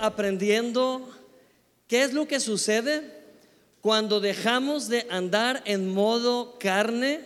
[0.00, 1.08] aprendiendo
[1.86, 3.20] qué es lo que sucede
[3.80, 7.20] cuando dejamos de andar en modo carne,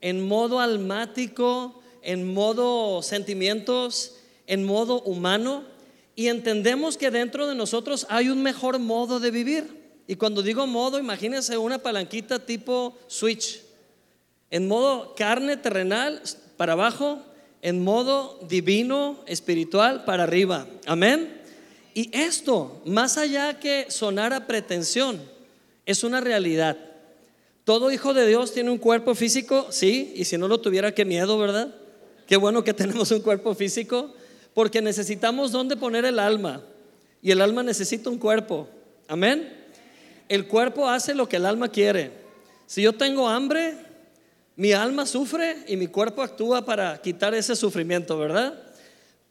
[0.00, 4.14] en modo almático, en modo sentimientos,
[4.46, 5.64] en modo humano,
[6.14, 9.78] y entendemos que dentro de nosotros hay un mejor modo de vivir.
[10.06, 13.62] Y cuando digo modo, imagínense una palanquita tipo switch.
[14.50, 16.22] En modo carne terrenal
[16.56, 17.20] para abajo,
[17.60, 20.66] en modo divino, espiritual para arriba.
[20.86, 21.37] Amén.
[21.98, 25.20] Y esto, más allá que sonar a pretensión,
[25.84, 26.76] es una realidad.
[27.64, 31.04] Todo hijo de Dios tiene un cuerpo físico, sí, y si no lo tuviera, qué
[31.04, 31.74] miedo, ¿verdad?
[32.28, 34.14] Qué bueno que tenemos un cuerpo físico,
[34.54, 36.62] porque necesitamos dónde poner el alma,
[37.20, 38.68] y el alma necesita un cuerpo.
[39.08, 39.52] Amén.
[40.28, 42.12] El cuerpo hace lo que el alma quiere.
[42.66, 43.74] Si yo tengo hambre,
[44.54, 48.67] mi alma sufre y mi cuerpo actúa para quitar ese sufrimiento, ¿verdad?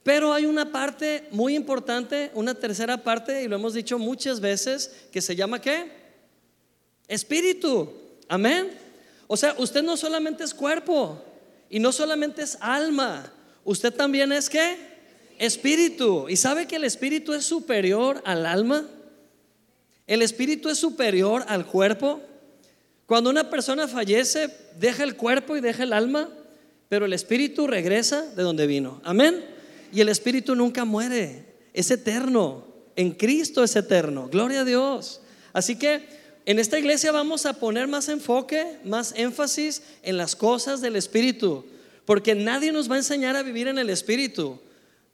[0.08, 4.90] Pero hay una parte muy importante, una tercera parte, y lo hemos dicho muchas veces,
[5.12, 5.92] que se llama ¿qué?
[7.10, 7.92] Espíritu.
[8.30, 8.72] Amén.
[9.28, 11.22] O sea, usted no solamente es cuerpo
[11.70, 13.34] y no solamente es alma,
[13.66, 14.78] usted también es qué?
[15.40, 16.30] Espíritu.
[16.30, 18.88] ¿Y sabe que el espíritu es superior al alma?
[20.08, 22.22] El espíritu es superior al cuerpo.
[23.08, 26.30] Cuando una persona fallece, deja el cuerpo y deja el alma,
[26.88, 29.02] pero el espíritu regresa de donde vino.
[29.04, 29.57] Amén.
[29.92, 32.66] Y el espíritu nunca muere, es eterno.
[32.96, 34.28] En Cristo es eterno.
[34.28, 35.22] Gloria a Dios.
[35.54, 40.82] Así que en esta iglesia vamos a poner más enfoque, más énfasis en las cosas
[40.82, 41.66] del espíritu,
[42.06, 44.60] porque nadie nos va a enseñar a vivir en el espíritu.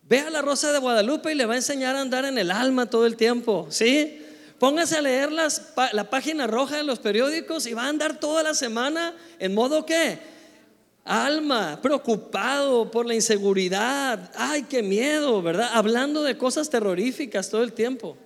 [0.04, 2.52] Ve a la Rosa de Guadalupe y le va a enseñar a andar en el
[2.52, 4.20] alma todo el tiempo, ¿sí?
[4.60, 8.54] Póngase a leer la página roja de los periódicos y va a andar toda la
[8.54, 10.20] semana en modo que
[11.06, 15.70] alma, preocupado por la inseguridad, ay, qué miedo, ¿verdad?
[15.74, 18.18] Hablando de cosas terroríficas todo el tiempo.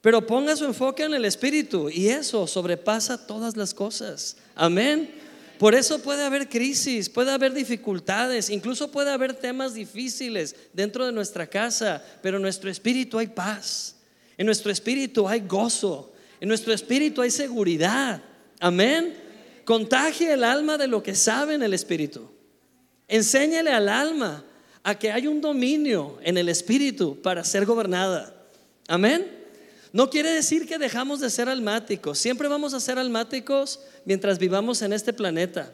[0.00, 4.36] Pero ponga su enfoque en el espíritu y eso sobrepasa todas las cosas.
[4.56, 5.22] Amén.
[5.58, 11.12] Por eso puede haber crisis, puede haber dificultades, incluso puede haber temas difíciles dentro de
[11.12, 13.94] nuestra casa, pero en nuestro espíritu hay paz.
[14.36, 16.12] En nuestro espíritu hay gozo.
[16.40, 18.20] En nuestro espíritu hay seguridad.
[18.58, 19.21] Amén.
[19.64, 22.30] Contagie el alma de lo que sabe en el espíritu.
[23.08, 24.44] Enséñale al alma
[24.82, 28.34] a que hay un dominio en el espíritu para ser gobernada.
[28.88, 29.26] Amén.
[29.92, 32.18] No quiere decir que dejamos de ser almáticos.
[32.18, 35.72] Siempre vamos a ser almáticos mientras vivamos en este planeta.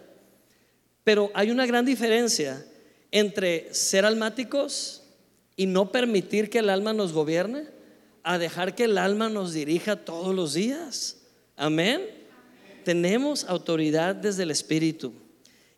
[1.04, 2.64] Pero hay una gran diferencia
[3.10, 5.02] entre ser almáticos
[5.56, 7.66] y no permitir que el alma nos gobierne
[8.22, 11.16] a dejar que el alma nos dirija todos los días.
[11.56, 12.17] Amén.
[12.88, 15.12] Tenemos autoridad desde el Espíritu.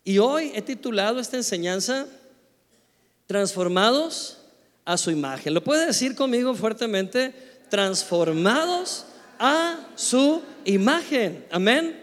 [0.05, 2.07] Y hoy he titulado esta enseñanza
[3.27, 4.37] Transformados
[4.85, 5.53] a su imagen.
[5.53, 7.33] ¿Lo puede decir conmigo fuertemente?
[7.69, 9.07] Transformados
[9.37, 11.45] a su imagen.
[11.51, 12.01] Amén.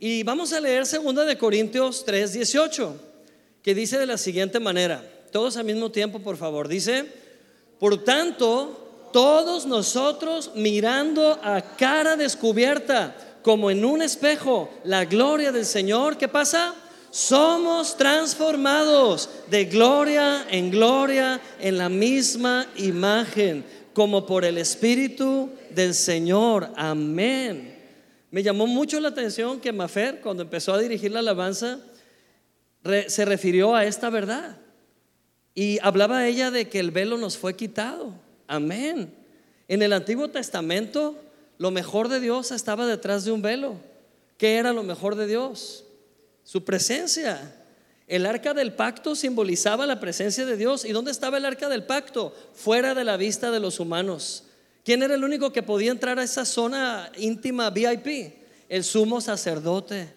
[0.00, 2.96] Y vamos a leer 2 de Corintios 3, 18,
[3.60, 5.06] que dice de la siguiente manera.
[5.32, 6.66] Todos al mismo tiempo, por favor.
[6.66, 7.04] Dice,
[7.78, 13.14] por tanto, todos nosotros mirando a cara descubierta,
[13.46, 16.74] como en un espejo, la gloria del Señor, ¿qué pasa?
[17.12, 23.64] Somos transformados de gloria en gloria en la misma imagen,
[23.94, 26.72] como por el Espíritu del Señor.
[26.74, 27.72] Amén.
[28.32, 31.78] Me llamó mucho la atención que Mafer, cuando empezó a dirigir la alabanza,
[33.06, 34.56] se refirió a esta verdad.
[35.54, 38.12] Y hablaba ella de que el velo nos fue quitado.
[38.48, 39.14] Amén.
[39.68, 41.16] En el Antiguo Testamento,
[41.58, 43.76] lo mejor de Dios estaba detrás de un velo.
[44.38, 45.84] ¿Qué era lo mejor de Dios?
[46.44, 47.54] Su presencia.
[48.06, 50.84] El arca del pacto simbolizaba la presencia de Dios.
[50.84, 52.34] ¿Y dónde estaba el arca del pacto?
[52.54, 54.44] Fuera de la vista de los humanos.
[54.84, 58.34] ¿Quién era el único que podía entrar a esa zona íntima VIP?
[58.68, 60.12] El sumo sacerdote.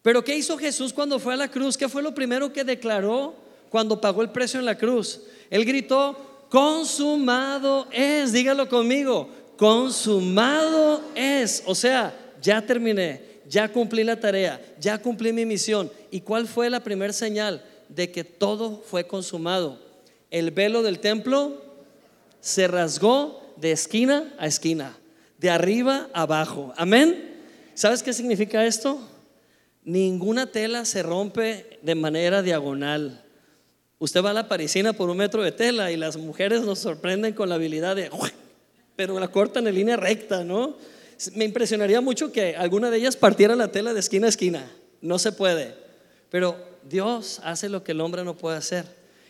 [0.00, 1.76] Pero ¿qué hizo Jesús cuando fue a la cruz?
[1.76, 3.34] ¿Qué fue lo primero que declaró
[3.68, 5.20] cuando pagó el precio en la cruz?
[5.50, 9.28] Él gritó, consumado es, dígalo conmigo,
[9.58, 15.90] consumado es, o sea, ya terminé, ya cumplí la tarea, ya cumplí mi misión.
[16.10, 19.80] ¿Y cuál fue la primera señal de que todo fue consumado?
[20.30, 21.60] El velo del templo
[22.40, 24.96] se rasgó de esquina a esquina,
[25.38, 26.72] de arriba a abajo.
[26.76, 27.36] Amén.
[27.74, 29.00] ¿Sabes qué significa esto?
[29.82, 33.24] Ninguna tela se rompe de manera diagonal.
[33.98, 37.34] Usted va a la parisina por un metro de tela y las mujeres nos sorprenden
[37.34, 38.08] con la habilidad de,
[38.98, 40.76] pero la cortan en línea recta, ¿no?
[41.34, 44.68] Me impresionaría mucho que alguna de ellas partiera la tela de esquina a esquina.
[45.00, 45.72] No se puede.
[46.30, 48.86] Pero Dios hace lo que el hombre no puede hacer.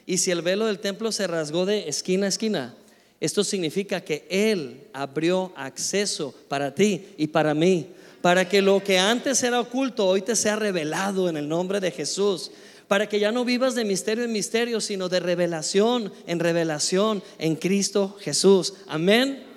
[0.07, 2.75] Y si el velo del templo se rasgó de esquina a esquina,
[3.21, 7.89] Esto significa que Él abrió acceso para ti y para mí,
[8.23, 11.91] para que lo que antes era oculto hoy te sea revelado en el nombre de
[11.91, 12.53] Jesús,
[12.87, 17.55] para que ya no vivas de misterio en misterio, sino de revelación en revelación en
[17.57, 18.73] Cristo Jesús.
[18.87, 19.48] Amén.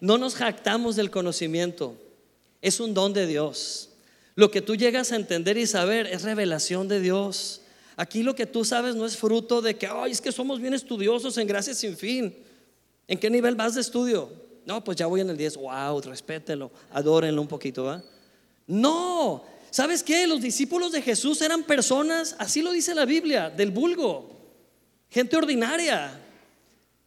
[0.00, 1.96] No nos jactamos del conocimiento,
[2.60, 3.90] es un don de Dios.
[4.34, 7.62] Lo que tú llegas a entender y saber es revelación de Dios.
[7.96, 10.74] Aquí lo que tú sabes no es fruto de que, ay, es que somos bien
[10.74, 12.36] estudiosos en gracia sin fin.
[13.08, 14.30] ¿En qué nivel vas de estudio?
[14.66, 15.56] No, pues ya voy en el 10.
[15.56, 18.02] Wow, respételo, adórenlo un poquito, ¿va?
[18.66, 20.26] No, ¿sabes qué?
[20.26, 24.36] Los discípulos de Jesús eran personas, así lo dice la Biblia, del vulgo,
[25.08, 26.20] gente ordinaria,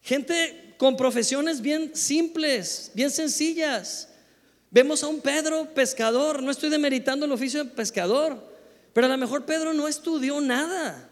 [0.01, 4.07] gente con profesiones bien simples, bien sencillas.
[4.71, 8.41] Vemos a un Pedro pescador, no estoy demeritando el oficio de pescador,
[8.93, 11.09] pero a lo mejor Pedro no estudió nada.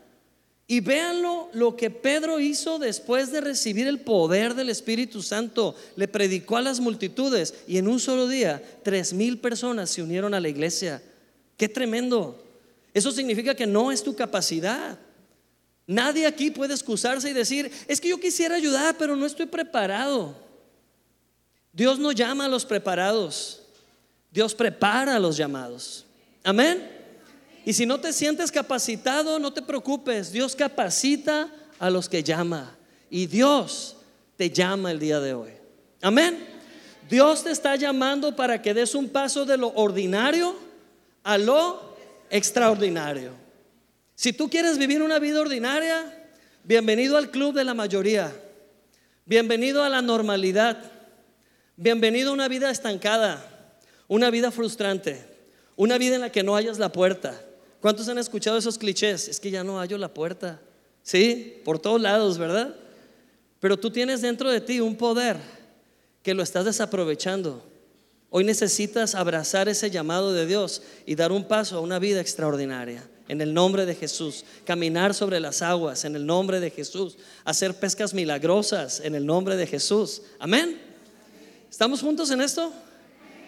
[0.67, 5.75] Y véanlo lo que Pedro hizo después de recibir el poder del Espíritu Santo.
[5.97, 10.33] Le predicó a las multitudes y en un solo día tres mil personas se unieron
[10.33, 11.03] a la iglesia.
[11.57, 12.41] Qué tremendo.
[12.93, 14.97] Eso significa que no es tu capacidad.
[15.87, 20.35] Nadie aquí puede excusarse y decir, es que yo quisiera ayudar, pero no estoy preparado.
[21.71, 23.61] Dios no llama a los preparados,
[24.29, 26.05] Dios prepara a los llamados.
[26.43, 26.91] Amén.
[27.65, 30.31] Y si no te sientes capacitado, no te preocupes.
[30.31, 31.49] Dios capacita
[31.79, 32.77] a los que llama.
[33.09, 33.95] Y Dios
[34.37, 35.51] te llama el día de hoy.
[36.01, 36.47] Amén.
[37.09, 40.55] Dios te está llamando para que des un paso de lo ordinario
[41.23, 41.95] a lo
[42.29, 43.31] extraordinario.
[44.17, 46.27] Si tú quieres vivir una vida ordinaria,
[46.63, 48.33] bienvenido al club de la mayoría.
[49.27, 50.91] Bienvenido a la normalidad.
[51.75, 53.45] Bienvenido a una vida estancada,
[54.07, 55.23] una vida frustrante,
[55.75, 57.39] una vida en la que no hayas la puerta,
[57.79, 59.27] ¿Cuántos han escuchado esos clichés?
[59.27, 60.59] Es que ya no hallo la puerta.
[61.03, 62.75] Sí, por todos lados, ¿verdad?
[63.59, 65.37] Pero tú tienes dentro de ti un poder
[66.23, 67.63] que lo estás desaprovechando.
[68.29, 73.07] Hoy necesitas abrazar ese llamado de Dios y dar un paso a una vida extraordinaria.
[73.27, 74.45] En el nombre de Jesús.
[74.65, 77.17] Caminar sobre las aguas en el nombre de Jesús.
[77.43, 80.21] Hacer pescas milagrosas en el nombre de Jesús.
[80.39, 80.79] Amén.
[81.69, 82.71] ¿Estamos juntos en esto?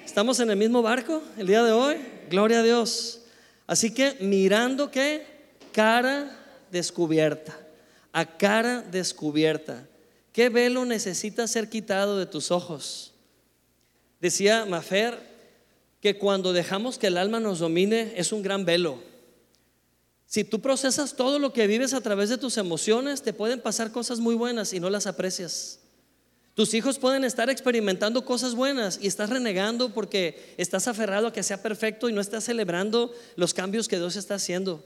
[0.06, 1.98] ¿Estamos en el mismo barco el día de hoy?
[2.30, 3.22] Gloria a Dios.
[3.68, 5.24] Así que mirando que
[5.72, 6.36] cara
[6.72, 7.58] descubierta,
[8.12, 9.88] a cara descubierta,
[10.34, 13.14] ¿qué velo necesita ser quitado de tus ojos?
[14.20, 15.20] Decía Mafer
[16.02, 19.00] que cuando dejamos que el alma nos domine es un gran velo.
[20.30, 23.92] Si tú procesas todo lo que vives a través de tus emociones, te pueden pasar
[23.92, 25.80] cosas muy buenas y no las aprecias.
[26.54, 31.42] Tus hijos pueden estar experimentando cosas buenas y estás renegando porque estás aferrado a que
[31.42, 34.86] sea perfecto y no estás celebrando los cambios que Dios está haciendo.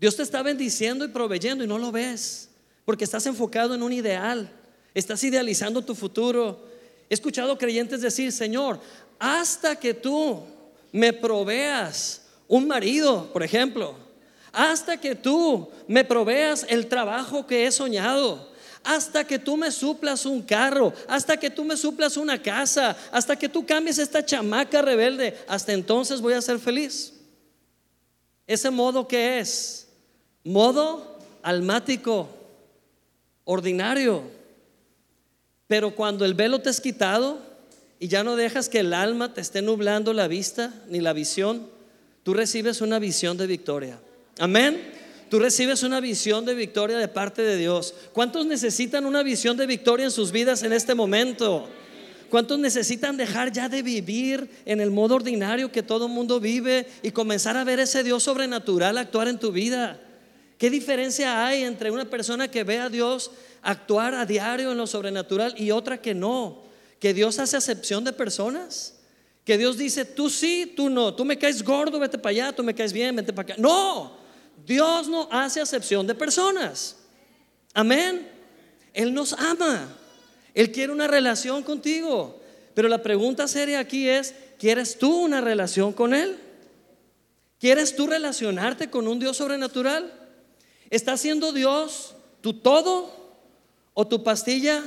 [0.00, 2.48] Dios te está bendiciendo y proveyendo y no lo ves
[2.86, 4.50] porque estás enfocado en un ideal,
[4.94, 6.66] estás idealizando tu futuro.
[7.10, 8.80] He escuchado creyentes decir, Señor,
[9.18, 10.44] hasta que tú
[10.92, 14.05] me proveas un marido, por ejemplo,
[14.56, 18.48] hasta que tú me proveas el trabajo que he soñado,
[18.82, 23.36] hasta que tú me suplas un carro, hasta que tú me suplas una casa, hasta
[23.36, 27.12] que tú cambies esta chamaca rebelde, hasta entonces voy a ser feliz.
[28.46, 29.88] Ese modo que es,
[30.42, 32.26] modo almático,
[33.44, 34.22] ordinario.
[35.66, 37.40] Pero cuando el velo te es quitado
[37.98, 41.68] y ya no dejas que el alma te esté nublando la vista ni la visión,
[42.22, 44.00] tú recibes una visión de victoria.
[44.38, 44.94] Amén.
[45.30, 47.94] Tú recibes una visión de victoria de parte de Dios.
[48.12, 51.68] ¿Cuántos necesitan una visión de victoria en sus vidas en este momento?
[52.30, 57.10] ¿Cuántos necesitan dejar ya de vivir en el modo ordinario que todo mundo vive y
[57.10, 60.00] comenzar a ver ese Dios sobrenatural actuar en tu vida?
[60.58, 63.30] ¿Qué diferencia hay entre una persona que ve a Dios
[63.62, 66.62] actuar a diario en lo sobrenatural y otra que no?
[67.00, 68.94] Que Dios hace acepción de personas.
[69.44, 71.14] Que Dios dice, tú sí, tú no.
[71.14, 72.52] Tú me caes gordo, vete para allá.
[72.52, 73.62] Tú me caes bien, vete para acá.
[73.62, 74.25] No.
[74.64, 76.96] Dios no hace acepción de personas.
[77.74, 78.30] Amén.
[78.94, 79.88] Él nos ama.
[80.54, 82.40] Él quiere una relación contigo.
[82.74, 86.38] Pero la pregunta seria aquí es, ¿quieres tú una relación con Él?
[87.58, 90.12] ¿Quieres tú relacionarte con un Dios sobrenatural?
[90.90, 93.10] ¿Está siendo Dios tu todo
[93.94, 94.82] o tu pastilla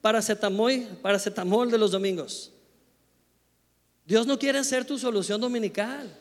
[0.00, 2.52] paracetamol, paracetamol de los domingos?
[4.06, 6.14] Dios no quiere ser tu solución dominical.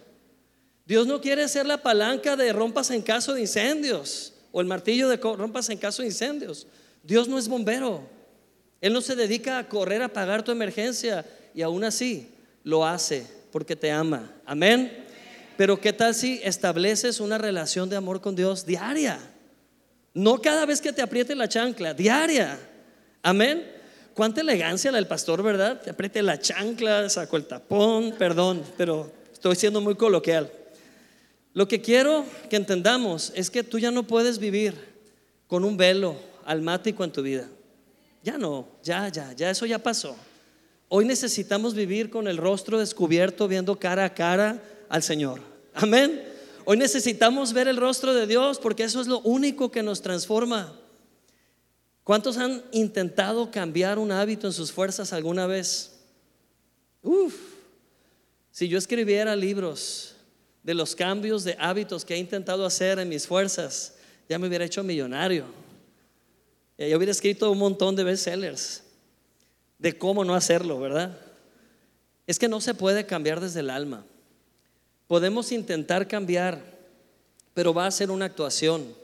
[0.86, 5.08] Dios no quiere ser la palanca de rompas en caso de incendios o el martillo
[5.08, 6.68] de rompas en caso de incendios.
[7.02, 8.02] Dios no es bombero.
[8.82, 11.26] Él no se dedica a correr a pagar tu emergencia
[11.56, 12.30] y aún así
[12.64, 14.30] lo hace porque te ama.
[14.46, 15.06] Amén.
[15.56, 19.20] Pero ¿qué tal si estableces una relación de amor con Dios diaria?
[20.14, 22.60] No cada vez que te apriete la chancla, diaria.
[23.22, 23.72] Amén.
[24.14, 25.82] Cuánta elegancia la del pastor, ¿verdad?
[25.82, 30.52] Te apriete la chancla, saco el tapón, perdón, pero estoy siendo muy coloquial.
[31.54, 34.74] Lo que quiero que entendamos es que tú ya no puedes vivir
[35.48, 37.48] con un velo almático en tu vida.
[38.24, 40.16] Ya no, ya, ya, ya eso ya pasó.
[40.90, 45.42] Hoy necesitamos vivir con el rostro descubierto, viendo cara a cara al Señor.
[45.74, 46.24] Amén.
[46.66, 50.74] Hoy necesitamos ver el rostro de Dios porque eso es lo único que nos transforma.
[52.04, 56.00] ¿Cuántos han intentado cambiar un hábito en sus fuerzas alguna vez?
[57.02, 57.36] Uf,
[58.52, 60.13] si yo escribiera libros
[60.64, 63.96] de los cambios de hábitos que he intentado hacer en mis fuerzas,
[64.30, 65.46] ya me hubiera hecho millonario.
[66.78, 68.84] Ya hubiera escrito un montón de bestsellers
[69.78, 71.18] de cómo no hacerlo, ¿verdad?
[72.26, 74.06] Es que no se puede cambiar desde el alma.
[75.08, 76.62] Podemos intentar cambiar,
[77.54, 78.96] pero va a ser una actuación.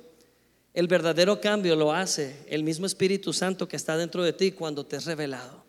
[0.73, 4.85] El verdadero cambio lo hace el mismo Espíritu Santo que está dentro de ti cuando
[4.85, 5.63] te es revelado.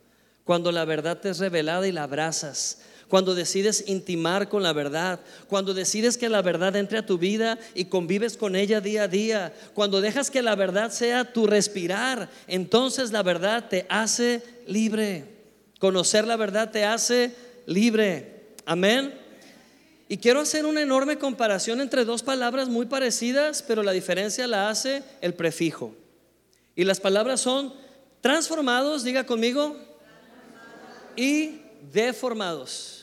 [0.44, 2.78] Cuando la verdad te es revelada y la abrazas.
[3.10, 5.18] Cuando decides intimar con la verdad.
[5.48, 9.08] Cuando decides que la verdad entre a tu vida y convives con ella día a
[9.08, 9.52] día.
[9.74, 12.30] Cuando dejas que la verdad sea tu respirar.
[12.46, 15.24] Entonces la verdad te hace libre.
[15.80, 17.34] Conocer la verdad te hace
[17.66, 18.54] libre.
[18.64, 19.12] Amén.
[20.08, 24.68] Y quiero hacer una enorme comparación entre dos palabras muy parecidas, pero la diferencia la
[24.68, 25.94] hace el prefijo.
[26.76, 27.72] Y las palabras son
[28.20, 29.76] transformados, diga conmigo,
[31.16, 31.60] y
[31.92, 32.99] deformados.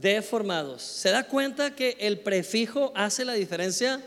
[0.00, 0.82] Deformados.
[0.82, 4.00] ¿Se da cuenta que el prefijo hace la diferencia?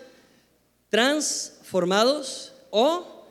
[0.90, 3.26] Transformados o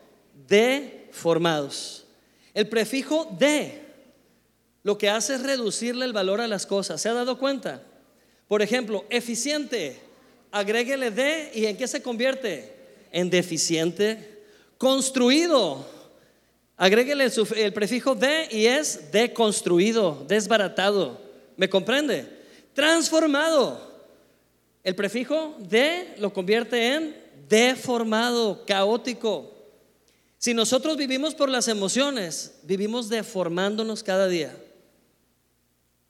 [0.46, 2.04] deformados.
[2.52, 3.80] El prefijo de
[4.82, 7.00] lo que hace es reducirle el valor a las cosas.
[7.00, 7.82] ¿Se ha dado cuenta?
[8.46, 9.98] Por ejemplo, eficiente,
[10.50, 12.74] agréguele de y en qué se convierte?
[13.10, 14.44] En deficiente.
[14.76, 15.86] Construido,
[16.76, 21.22] agréguele el, prefijo de y es deconstruido, desbaratado.
[21.56, 22.39] ¿Me comprende?
[22.74, 23.90] Transformado.
[24.82, 27.16] El prefijo de lo convierte en
[27.48, 29.52] deformado, caótico.
[30.38, 34.56] Si nosotros vivimos por las emociones, vivimos deformándonos cada día.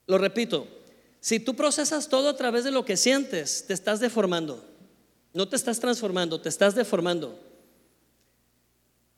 [0.07, 0.69] Lo repito,
[1.21, 4.65] si tú procesas todo a través de lo que sientes, te estás deformando.
[5.33, 7.39] No te estás transformando, te estás deformando.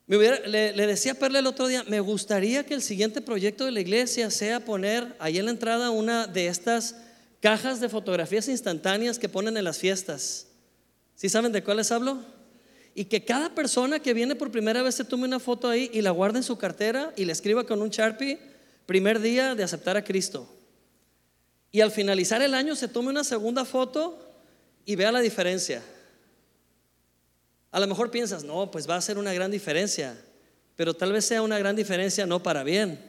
[0.07, 3.81] le, decía a Perla el otro día, me gustaría que el siguiente proyecto de la
[3.81, 6.95] iglesia sea poner ahí en la entrada una de estas
[7.43, 10.47] cajas de fotografías instantáneas que ponen en las fiestas.
[11.13, 12.19] ¿Sí saben de cuáles hablo?
[12.95, 16.01] Y que cada persona que viene por primera vez se tome una foto ahí y
[16.01, 18.39] la guarde en su cartera y le escriba con un Sharpie,
[18.85, 20.47] primer día de aceptar a Cristo
[21.69, 24.17] y al finalizar el año se tome una segunda foto
[24.85, 25.83] y vea la diferencia.
[27.71, 30.15] A lo mejor piensas, no, pues va a ser una gran diferencia,
[30.77, 33.03] pero tal vez sea una gran diferencia no para bien.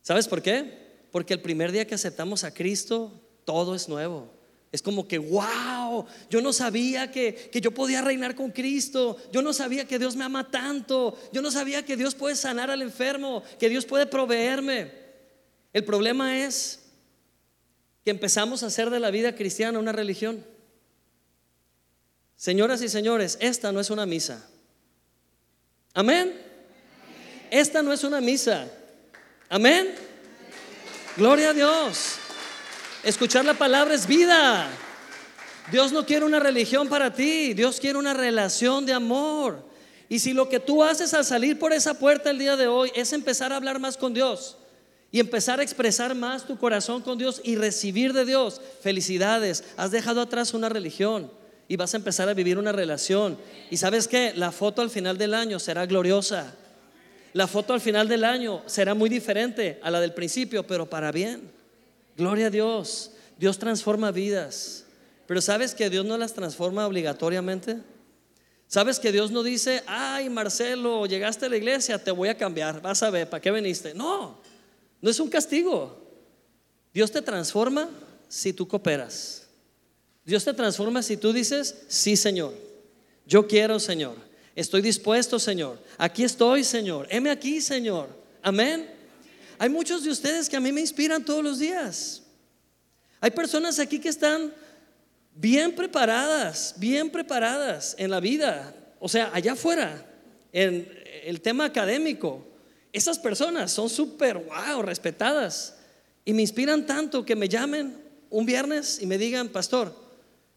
[0.00, 0.85] ¿Sabes por qué?
[1.16, 3.10] Porque el primer día que aceptamos a Cristo,
[3.46, 4.30] todo es nuevo.
[4.70, 9.40] Es como que, wow, yo no sabía que, que, yo podía reinar con Cristo, yo
[9.40, 12.82] no sabía que Dios me ama tanto, yo no sabía que Dios puede sanar al
[12.82, 14.92] enfermo, que Dios puede proveerme.
[15.72, 16.80] El problema es
[18.04, 20.44] que empezamos a hacer de la vida cristiana una religión.
[22.36, 24.46] Señoras y señores, esta no es una misa.
[25.94, 26.38] Amén.
[27.50, 28.68] Esta no es una misa.
[29.48, 29.94] Amén.
[31.16, 32.16] Gloria a Dios.
[33.02, 34.68] Escuchar la palabra es vida.
[35.72, 39.64] Dios no quiere una religión para ti, Dios quiere una relación de amor.
[40.08, 42.92] Y si lo que tú haces al salir por esa puerta el día de hoy
[42.94, 44.58] es empezar a hablar más con Dios,
[45.10, 49.64] y empezar a expresar más tu corazón con Dios y recibir de Dios felicidades.
[49.78, 51.30] Has dejado atrás una religión
[51.68, 53.38] y vas a empezar a vivir una relación.
[53.70, 56.54] Y sabes que la foto al final del año será gloriosa.
[57.36, 61.12] La foto al final del año será muy diferente a la del principio, pero para
[61.12, 61.52] bien.
[62.16, 63.10] Gloria a Dios.
[63.36, 64.86] Dios transforma vidas.
[65.26, 67.76] Pero ¿sabes que Dios no las transforma obligatoriamente?
[68.68, 72.80] ¿Sabes que Dios no dice, ay Marcelo, llegaste a la iglesia, te voy a cambiar,
[72.80, 73.92] vas a ver, ¿para qué veniste?
[73.92, 74.40] No,
[75.02, 75.94] no es un castigo.
[76.94, 77.90] Dios te transforma
[78.28, 79.46] si tú cooperas.
[80.24, 82.54] Dios te transforma si tú dices, sí Señor,
[83.26, 84.16] yo quiero Señor,
[84.56, 88.08] estoy dispuesto Señor, aquí estoy Señor, heme aquí Señor.
[88.42, 88.90] Amén.
[89.58, 92.22] Hay muchos de ustedes que a mí me inspiran todos los días.
[93.20, 94.52] Hay personas aquí que están
[95.34, 100.04] bien preparadas, bien preparadas en la vida, o sea, allá afuera,
[100.52, 100.88] en
[101.24, 102.46] el tema académico,
[102.92, 105.76] esas personas son súper, wow, respetadas.
[106.24, 107.96] Y me inspiran tanto que me llamen
[108.30, 109.94] un viernes y me digan, pastor,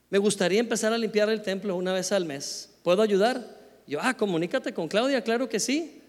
[0.10, 2.70] me gustaría empezar a limpiar el templo una vez al mes.
[2.82, 3.59] ¿Puedo ayudar?
[3.90, 6.00] Yo, ah, comunícate con Claudia, claro que sí.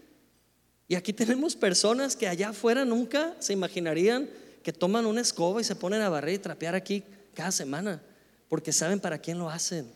[0.87, 4.29] Y aquí tenemos personas que allá afuera nunca se imaginarían
[4.61, 7.99] que toman una escoba y se ponen a barrer y trapear aquí cada semana,
[8.49, 9.91] porque saben para quién lo hacen.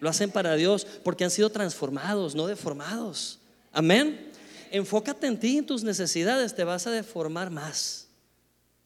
[0.00, 3.40] Lo hacen para Dios, porque han sido transformados, no deformados.
[3.72, 4.30] Amén.
[4.70, 8.06] Enfócate en ti, en tus necesidades, te vas a deformar más.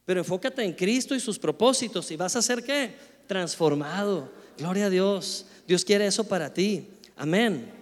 [0.07, 2.95] Pero enfócate en Cristo y sus propósitos y vas a ser qué?
[3.26, 4.33] Transformado.
[4.57, 5.45] Gloria a Dios.
[5.67, 6.88] Dios quiere eso para ti.
[7.14, 7.77] Amén.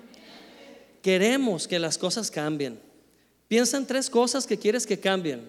[1.07, 2.81] Queremos que las cosas cambien.
[3.47, 5.41] Piensa en tres cosas que quieres que cambien.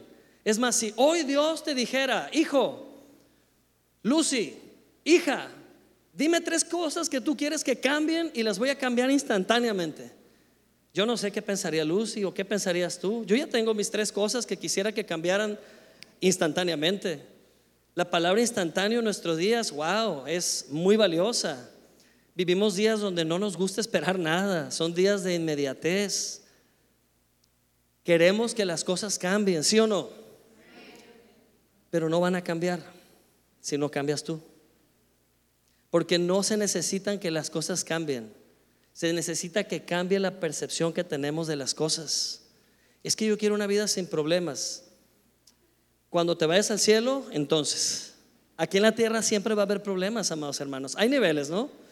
[0.45, 2.87] Es más, si hoy Dios te dijera, hijo,
[4.03, 4.55] Lucy,
[5.03, 5.49] hija,
[6.13, 10.11] dime tres cosas que tú quieres que cambien y las voy a cambiar instantáneamente.
[10.93, 13.25] Yo no sé qué pensaría Lucy o qué pensarías tú.
[13.25, 15.57] Yo ya tengo mis tres cosas que quisiera que cambiaran
[16.19, 17.25] instantáneamente.
[17.95, 21.67] La palabra instantáneo en nuestros días, wow, es muy valiosa.
[22.37, 26.43] Vivimos días donde no nos gusta esperar nada, son días de inmediatez.
[28.03, 30.11] Queremos que las cosas cambien, ¿sí o no?
[31.89, 32.79] Pero no van a cambiar
[33.59, 34.39] si no cambias tú.
[35.89, 38.31] Porque no se necesitan que las cosas cambien.
[38.93, 42.43] Se necesita que cambie la percepción que tenemos de las cosas.
[43.03, 44.83] Es que yo quiero una vida sin problemas.
[46.11, 48.13] Cuando te vayas al cielo, entonces,
[48.57, 50.93] aquí en la tierra siempre va a haber problemas, amados hermanos.
[50.97, 51.86] Hay niveles, ¿no?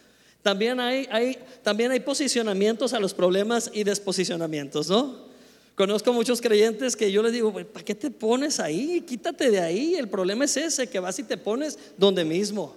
[0.45, 5.25] También hay, también hay posicionamientos a los problemas y desposicionamientos, ¿no?
[5.73, 9.01] Conozco muchos creyentes que yo les digo, ¿para qué te pones ahí?
[9.01, 9.95] Quítate de ahí.
[9.95, 12.75] El problema es ese, que vas y te pones donde mismo.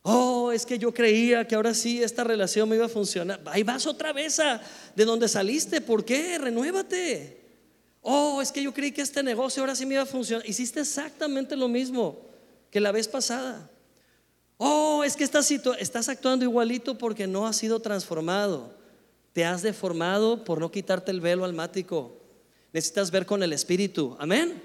[0.00, 3.38] Oh, es que yo creía que ahora sí esta relación me iba a funcionar.
[3.44, 4.62] Ahí vas otra vez a
[4.96, 5.82] de donde saliste.
[5.82, 6.38] ¿Por qué?
[6.38, 7.38] Renuévate.
[8.00, 10.48] Oh, es que yo creí que este negocio ahora sí me iba a funcionar.
[10.48, 12.18] Hiciste exactamente lo mismo
[12.70, 13.68] que la vez pasada.
[14.58, 18.72] Oh, es que estás, estás actuando igualito porque no has sido transformado.
[19.32, 22.16] Te has deformado por no quitarte el velo almático.
[22.72, 24.16] Necesitas ver con el espíritu.
[24.18, 24.62] Amén.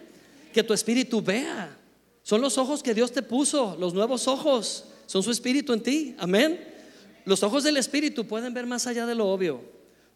[0.54, 1.78] Que tu espíritu vea.
[2.24, 4.86] Son los ojos que Dios te puso, los nuevos ojos.
[5.06, 6.16] Son su espíritu en ti.
[6.20, 6.60] Amén.
[7.26, 9.62] Los ojos del espíritu pueden ver más allá de lo obvio.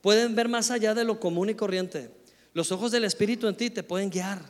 [0.01, 2.09] Pueden ver más allá de lo común y corriente.
[2.53, 4.41] Los ojos del espíritu en ti te pueden guiar.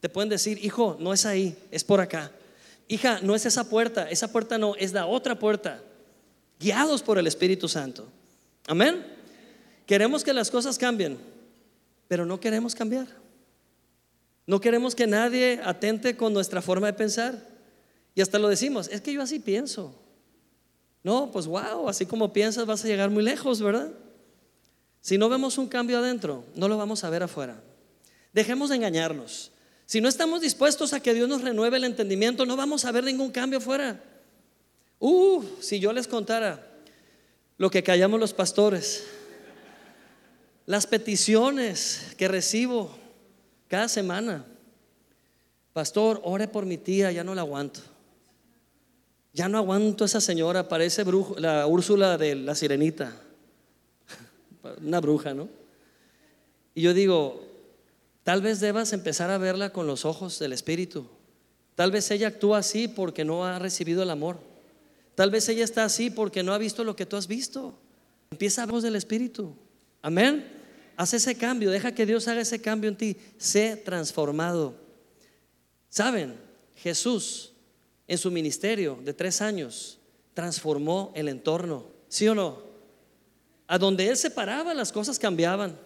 [0.00, 2.32] Te pueden decir, hijo, no es ahí, es por acá.
[2.88, 5.82] Hija, no es esa puerta, esa puerta no, es la otra puerta.
[6.58, 8.06] Guiados por el Espíritu Santo.
[8.66, 9.04] Amén.
[9.86, 11.18] Queremos que las cosas cambien,
[12.08, 13.06] pero no queremos cambiar.
[14.46, 17.48] No queremos que nadie atente con nuestra forma de pensar.
[18.14, 19.94] Y hasta lo decimos, es que yo así pienso.
[21.02, 23.90] No, pues wow, así como piensas vas a llegar muy lejos, ¿verdad?
[25.00, 27.60] Si no vemos un cambio adentro, no lo vamos a ver afuera.
[28.32, 29.52] Dejemos de engañarnos.
[29.86, 33.04] Si no estamos dispuestos a que Dios nos renueve el entendimiento, no vamos a ver
[33.04, 34.02] ningún cambio afuera.
[34.98, 36.74] Uh, si yo les contara
[37.56, 39.04] lo que callamos los pastores,
[40.66, 42.98] las peticiones que recibo
[43.68, 44.44] cada semana.
[45.72, 47.80] Pastor, ore por mi tía, ya no la aguanto.
[49.32, 51.04] Ya no aguanto a esa señora, parece
[51.38, 53.14] la Úrsula de la sirenita.
[54.82, 55.48] Una bruja, ¿no?
[56.74, 57.55] Y yo digo,
[58.26, 61.06] tal vez debas empezar a verla con los ojos del Espíritu.
[61.76, 64.40] Tal vez ella actúa así porque no ha recibido el amor.
[65.14, 67.78] Tal vez ella está así porque no ha visto lo que tú has visto.
[68.32, 69.54] Empieza a ver del Espíritu.
[70.02, 70.44] Amén.
[70.96, 73.16] Haz ese cambio, deja que Dios haga ese cambio en ti.
[73.38, 74.74] Sé transformado.
[75.88, 76.34] ¿Saben?
[76.74, 77.52] Jesús
[78.08, 80.00] en su ministerio de tres años
[80.34, 81.86] transformó el entorno.
[82.08, 82.60] ¿Sí o no?
[83.68, 85.85] A donde Él se paraba las cosas cambiaban.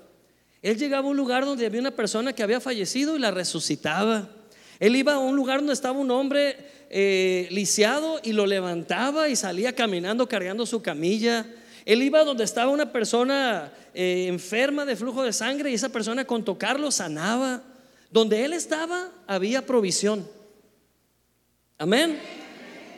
[0.62, 4.28] Él llegaba a un lugar donde había una persona que había fallecido y la resucitaba.
[4.78, 6.56] Él iba a un lugar donde estaba un hombre
[6.90, 11.46] eh, lisiado y lo levantaba y salía caminando cargando su camilla.
[11.86, 16.26] Él iba donde estaba una persona eh, enferma de flujo de sangre y esa persona
[16.26, 17.62] con tocarlo sanaba.
[18.10, 20.28] Donde él estaba había provisión.
[21.78, 22.18] Amén.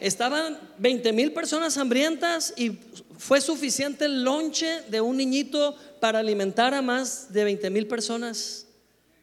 [0.01, 2.79] Estaban 20 mil personas hambrientas y
[3.23, 8.67] fue suficiente el lonche de un niñito para alimentar a más de 20 mil personas.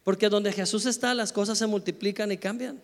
[0.04, 2.80] Porque donde Jesús está las cosas se multiplican y cambian.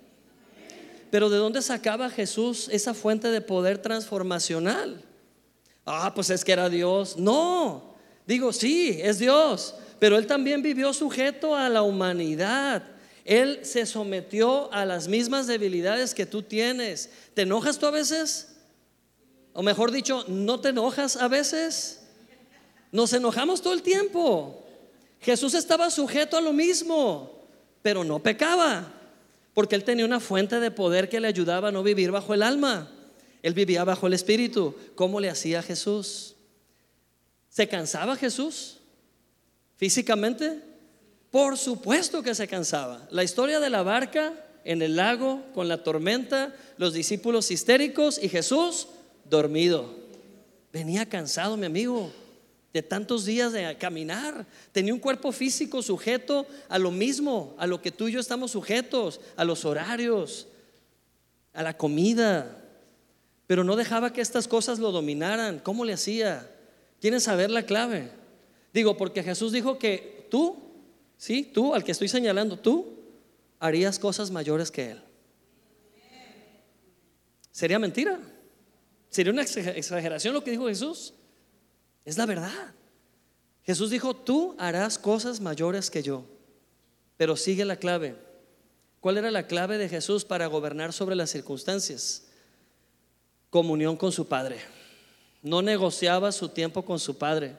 [1.11, 5.03] Pero ¿de dónde sacaba Jesús esa fuente de poder transformacional?
[5.87, 7.17] Ah, pues es que era Dios.
[7.17, 7.95] No,
[8.27, 12.83] digo, sí, es Dios, pero Él también vivió sujeto a la humanidad.
[13.25, 17.09] Él se sometió a las mismas debilidades que tú tienes.
[17.33, 18.56] ¿Te enojas tú a veces?
[19.57, 22.03] O mejor dicho, ¿no te enojas a veces?
[22.93, 24.63] Nos enojamos todo el tiempo.
[25.19, 27.49] Jesús estaba sujeto a lo mismo,
[27.81, 28.93] pero no pecaba,
[29.55, 32.43] porque él tenía una fuente de poder que le ayudaba a no vivir bajo el
[32.43, 32.93] alma.
[33.43, 34.75] Él vivía bajo el Espíritu.
[34.95, 36.35] ¿Cómo le hacía Jesús?
[37.49, 38.77] ¿Se cansaba Jesús
[39.77, 40.61] físicamente?
[41.31, 43.09] Por supuesto que se cansaba.
[43.11, 48.29] La historia de la barca en el lago con la tormenta, los discípulos histéricos y
[48.29, 48.89] Jesús
[49.29, 49.95] dormido.
[50.73, 52.13] Venía cansado, mi amigo,
[52.73, 54.47] de tantos días de caminar.
[54.73, 58.51] Tenía un cuerpo físico sujeto a lo mismo, a lo que tú y yo estamos
[58.51, 60.49] sujetos, a los horarios,
[61.55, 62.63] a la comida.
[63.47, 65.59] Pero no dejaba que estas cosas lo dominaran.
[65.61, 66.51] ¿Cómo le hacía?
[67.01, 68.11] ¿Quieren saber la clave?
[68.75, 70.57] Digo, porque Jesús dijo que tú,
[71.17, 72.97] sí, tú, al que estoy señalando, tú
[73.59, 75.03] harías cosas mayores que Él.
[77.51, 78.21] ¿Sería mentira?
[79.17, 81.15] ¿Sería una exageración lo que dijo Jesús?
[82.05, 82.75] Es la verdad.
[83.63, 86.27] Jesús dijo, tú harás cosas mayores que yo.
[87.17, 88.15] Pero sigue la clave.
[89.01, 92.27] ¿Cuál era la clave de Jesús para gobernar sobre las circunstancias?
[93.49, 94.59] Comunión con su Padre.
[95.41, 97.57] No negociaba su tiempo con su Padre.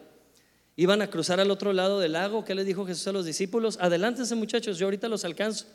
[0.76, 2.46] Iban a cruzar al otro lado del lago.
[2.46, 3.80] ¿Qué le dijo Jesús a los discípulos?
[3.82, 5.66] Adelántense muchachos, yo ahorita los alcanzo.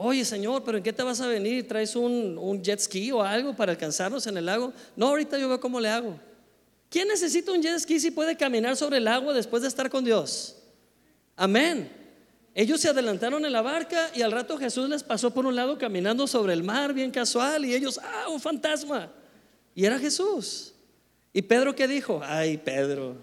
[0.00, 1.66] Oye, Señor, pero ¿en qué te vas a venir?
[1.66, 4.72] ¿Traes un, jet ski o algo para alcanzarnos en el lago?
[4.94, 6.16] No, ahorita yo veo cómo le hago.
[6.88, 10.04] ¿Quién necesita un jet ski si puede caminar sobre el agua después de estar con
[10.04, 10.54] Dios?
[11.34, 11.90] Amén.
[12.54, 15.76] Ellos se adelantaron en la barca y al rato Jesús les pasó por un lado
[15.76, 19.10] caminando sobre el mar, bien casual, y ellos, ah, un fantasma.
[19.74, 20.74] Y era Jesús.
[21.32, 22.20] ¿Y Pedro qué dijo?
[22.22, 23.16] Ay, Pedro.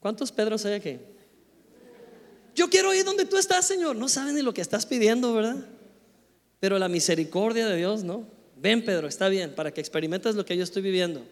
[0.00, 0.98] ¿Cuántos Pedros hay aquí?
[2.54, 3.96] Yo quiero ir donde tú estás, Señor.
[3.96, 5.75] No saben ni lo que estás pidiendo, ¿verdad?
[6.60, 8.26] Pero la misericordia de Dios, ¿no?
[8.56, 11.22] Ven, Pedro, está bien, para que experimentes lo que yo estoy viviendo.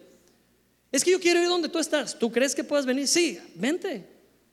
[0.91, 2.17] Es que yo quiero ir donde tú estás.
[2.17, 3.07] ¿Tú crees que puedas venir?
[3.07, 4.05] Sí, vente.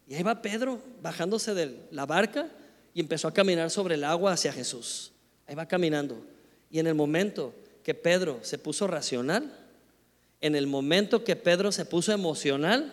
[0.09, 2.49] Y ahí va Pedro bajándose de la barca
[2.95, 5.13] y empezó a caminar sobre el agua hacia Jesús.
[5.47, 6.25] Ahí va caminando.
[6.71, 9.53] Y en el momento que Pedro se puso racional,
[10.41, 12.93] en el momento que Pedro se puso emocional,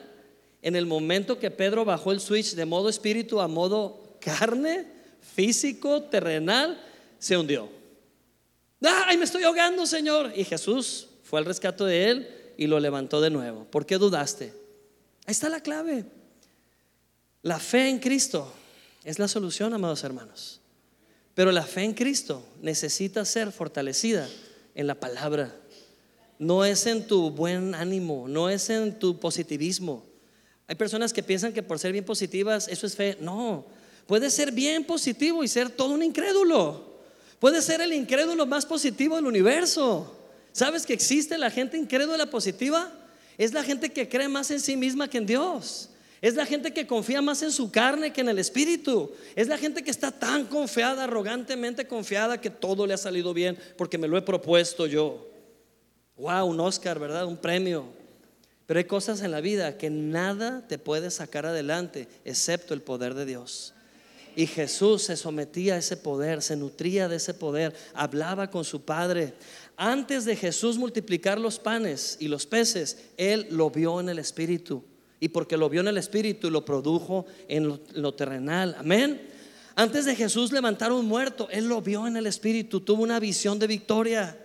[0.62, 4.86] en el momento que Pedro bajó el switch de modo espíritu a modo carne,
[5.22, 6.80] físico, terrenal,
[7.20, 7.70] se hundió.
[8.82, 10.32] ¡Ay, me estoy ahogando, Señor!
[10.36, 13.66] Y Jesús fue al rescate de él y lo levantó de nuevo.
[13.66, 14.54] ¿Por qué dudaste?
[15.26, 16.06] Ahí está la clave.
[17.42, 18.52] La fe en Cristo
[19.04, 20.60] es la solución, amados hermanos.
[21.36, 24.28] Pero la fe en Cristo necesita ser fortalecida
[24.76, 25.56] en la palabra.
[26.38, 30.06] No es en tu buen ánimo, no es en tu positivismo.
[30.68, 33.18] Hay personas que piensan que por ser bien positivas eso es fe.
[33.22, 33.66] No,
[34.06, 36.89] puede ser bien positivo y ser todo un incrédulo.
[37.40, 40.16] Puede ser el incrédulo más positivo del universo.
[40.52, 42.92] ¿Sabes que existe la gente incrédula positiva?
[43.38, 45.90] Es la gente que cree más en sí misma que en Dios.
[46.22, 49.12] Es la gente que confía más en su carne que en el espíritu.
[49.36, 53.58] Es la gente que está tan confiada, arrogantemente confiada, que todo le ha salido bien
[53.78, 55.30] porque me lo he propuesto yo.
[56.18, 57.26] Wow, un Oscar, ¿verdad?
[57.26, 57.86] Un premio.
[58.66, 63.14] Pero hay cosas en la vida que nada te puede sacar adelante excepto el poder
[63.14, 63.74] de Dios.
[64.36, 68.82] Y Jesús se sometía a ese poder, se nutría de ese poder, hablaba con su
[68.82, 69.34] Padre.
[69.76, 74.84] Antes de Jesús multiplicar los panes y los peces, Él lo vio en el Espíritu.
[75.20, 78.76] Y porque lo vio en el Espíritu, lo produjo en lo, terrenal.
[78.80, 79.22] Amén.
[79.76, 83.60] Antes de Jesús levantar un muerto, Él lo vio en el Espíritu, tuvo una visión
[83.60, 84.38] de victoria.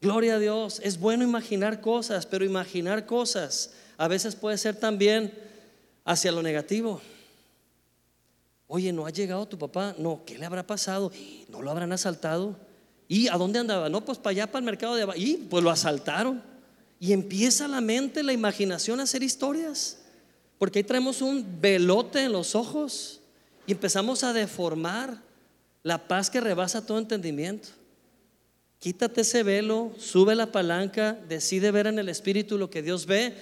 [0.00, 0.80] Gloria a Dios.
[0.82, 5.32] Es bueno imaginar cosas, pero imaginar cosas a veces puede ser también
[6.04, 7.02] hacia lo negativo.
[8.68, 9.94] Oye, ¿no ha llegado tu papá?
[9.98, 11.10] No, ¿qué le habrá pasado?
[11.48, 12.54] ¿No lo habrán asaltado?
[13.08, 13.88] ¿Y a dónde andaba?
[13.88, 15.18] No, pues para allá, para el mercado de abajo.
[15.18, 16.42] Y pues lo asaltaron.
[17.00, 19.98] Y empieza la mente, la imaginación a hacer historias.
[20.58, 23.20] Porque ahí traemos un velote en los ojos
[23.66, 25.22] y empezamos a deformar
[25.82, 27.68] la paz que rebasa todo entendimiento.
[28.78, 33.34] Quítate ese velo, sube la palanca, decide ver en el Espíritu lo que Dios ve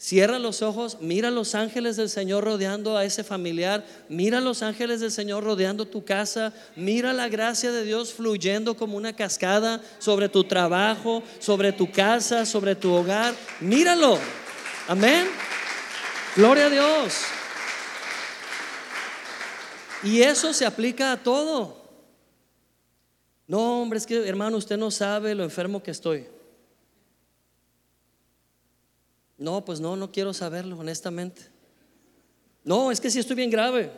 [0.00, 5.00] Cierra los ojos, mira los ángeles del Señor rodeando a ese familiar, mira los ángeles
[5.00, 10.28] del Señor rodeando tu casa, mira la gracia de Dios fluyendo como una cascada sobre
[10.28, 13.34] tu trabajo, sobre tu casa, sobre tu hogar.
[13.58, 14.20] Míralo.
[14.86, 15.26] Amén.
[16.36, 17.14] Gloria a Dios.
[20.04, 21.76] Y eso se aplica a todo.
[23.48, 26.37] No, hombre, es que hermano, usted no sabe lo enfermo que estoy.
[29.38, 31.42] No, pues no, no quiero saberlo, honestamente.
[32.64, 33.90] No, es que si estoy bien grave.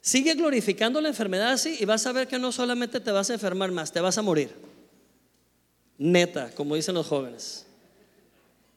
[0.00, 3.34] Sigue glorificando la enfermedad así y vas a ver que no solamente te vas a
[3.34, 4.50] enfermar más, te vas a morir.
[5.98, 7.66] Neta, como dicen los jóvenes.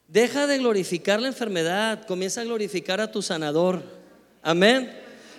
[0.08, 3.84] Deja de glorificar la enfermedad, comienza a glorificar a tu sanador.
[4.42, 4.92] Amén.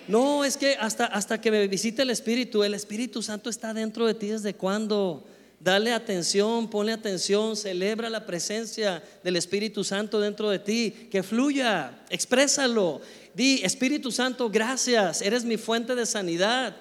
[0.08, 4.06] No, es que hasta, hasta que me visite el Espíritu, el Espíritu Santo está dentro
[4.06, 5.24] de ti desde cuando.
[5.62, 12.02] Dale atención, ponle atención, celebra la presencia del Espíritu Santo dentro de ti, que fluya,
[12.10, 13.00] exprésalo.
[13.32, 16.74] Di, Espíritu Santo, gracias, eres mi fuente de sanidad.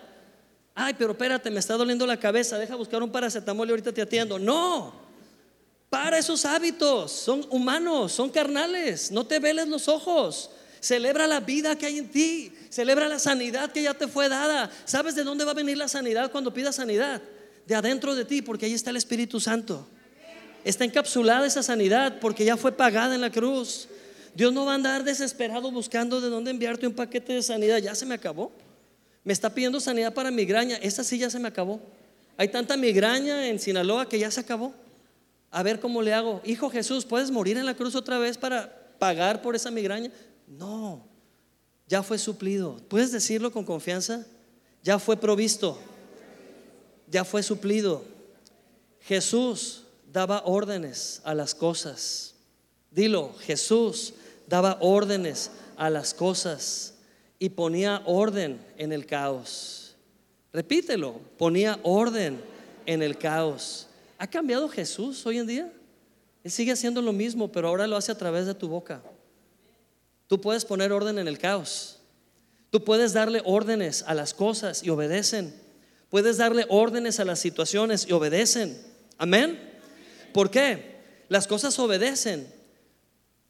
[0.73, 4.01] Ay, pero espérate, me está doliendo la cabeza, deja buscar un paracetamol y ahorita te
[4.01, 4.39] atiendo.
[4.39, 4.95] No,
[5.91, 10.49] para esos hábitos, son humanos, son carnales, no te veles los ojos.
[10.79, 14.71] Celebra la vida que hay en ti, celebra la sanidad que ya te fue dada.
[14.85, 17.21] ¿Sabes de dónde va a venir la sanidad cuando pidas sanidad?
[17.65, 19.87] De adentro de ti, porque ahí está el Espíritu Santo.
[20.63, 23.87] Está encapsulada esa sanidad porque ya fue pagada en la cruz.
[24.35, 27.79] Dios no va a andar desesperado buscando de dónde enviarte un paquete de sanidad.
[27.79, 28.51] Ya se me acabó.
[29.23, 30.77] Me está pidiendo sanidad para migraña.
[30.77, 31.81] Esa sí ya se me acabó.
[32.37, 34.73] Hay tanta migraña en Sinaloa que ya se acabó.
[35.49, 36.41] A ver cómo le hago.
[36.45, 40.11] Hijo Jesús, ¿puedes morir en la cruz otra vez para pagar por esa migraña?
[40.47, 41.05] No.
[41.87, 42.77] Ya fue suplido.
[42.87, 44.25] ¿Puedes decirlo con confianza?
[44.83, 45.79] Ya fue provisto.
[47.11, 48.03] Ya fue suplido.
[49.01, 52.35] Jesús daba órdenes a las cosas.
[52.89, 54.13] Dilo, Jesús
[54.47, 56.93] daba órdenes a las cosas
[57.37, 59.95] y ponía orden en el caos.
[60.53, 62.41] Repítelo, ponía orden
[62.85, 63.87] en el caos.
[64.17, 65.73] ¿Ha cambiado Jesús hoy en día?
[66.43, 69.01] Él sigue haciendo lo mismo, pero ahora lo hace a través de tu boca.
[70.27, 71.99] Tú puedes poner orden en el caos.
[72.69, 75.53] Tú puedes darle órdenes a las cosas y obedecen.
[76.11, 78.77] Puedes darle órdenes a las situaciones y obedecen.
[79.17, 79.57] Amén.
[80.33, 80.97] ¿Por qué?
[81.29, 82.45] Las cosas obedecen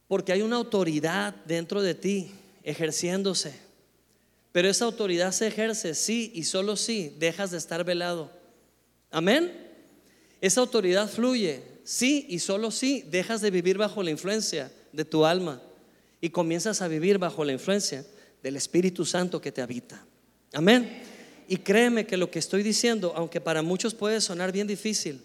[0.08, 2.32] porque hay una autoridad dentro de ti
[2.64, 3.56] ejerciéndose.
[4.52, 8.32] Pero esa autoridad se ejerce sí y solo si dejas de estar velado.
[9.10, 9.52] Amén.
[10.40, 15.26] Esa autoridad fluye sí y solo si dejas de vivir bajo la influencia de tu
[15.26, 15.60] alma
[16.20, 18.06] y comienzas a vivir bajo la influencia
[18.44, 20.06] del Espíritu Santo que te habita.
[20.54, 21.11] Amén.
[21.52, 25.22] Y créeme que lo que estoy diciendo, aunque para muchos puede sonar bien difícil,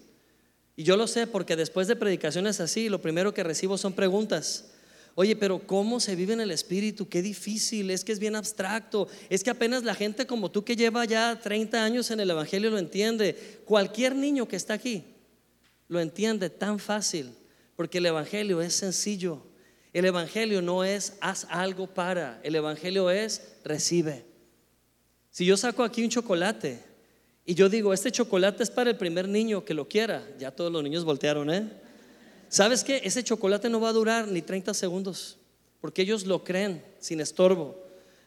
[0.75, 4.71] y yo lo sé porque después de predicaciones así, lo primero que recibo son preguntas.
[5.15, 7.07] Oye, pero ¿cómo se vive en el Espíritu?
[7.07, 10.75] Qué difícil, es que es bien abstracto, es que apenas la gente como tú que
[10.75, 13.61] lleva ya 30 años en el Evangelio lo entiende.
[13.63, 15.05] Cualquier niño que está aquí
[15.87, 17.31] lo entiende tan fácil,
[17.77, 19.43] porque el Evangelio es sencillo.
[19.93, 24.25] El Evangelio no es haz algo para, el Evangelio es recibe.
[25.37, 26.79] Si yo saco aquí un chocolate
[27.45, 30.27] y yo digo, este chocolate es para el primer niño que lo quiera.
[30.39, 31.69] Ya todos los niños voltearon, ¿eh?
[32.49, 33.01] ¿Sabes qué?
[33.03, 35.37] Ese chocolate no va a durar ni 30 segundos,
[35.79, 37.79] porque ellos lo creen sin estorbo.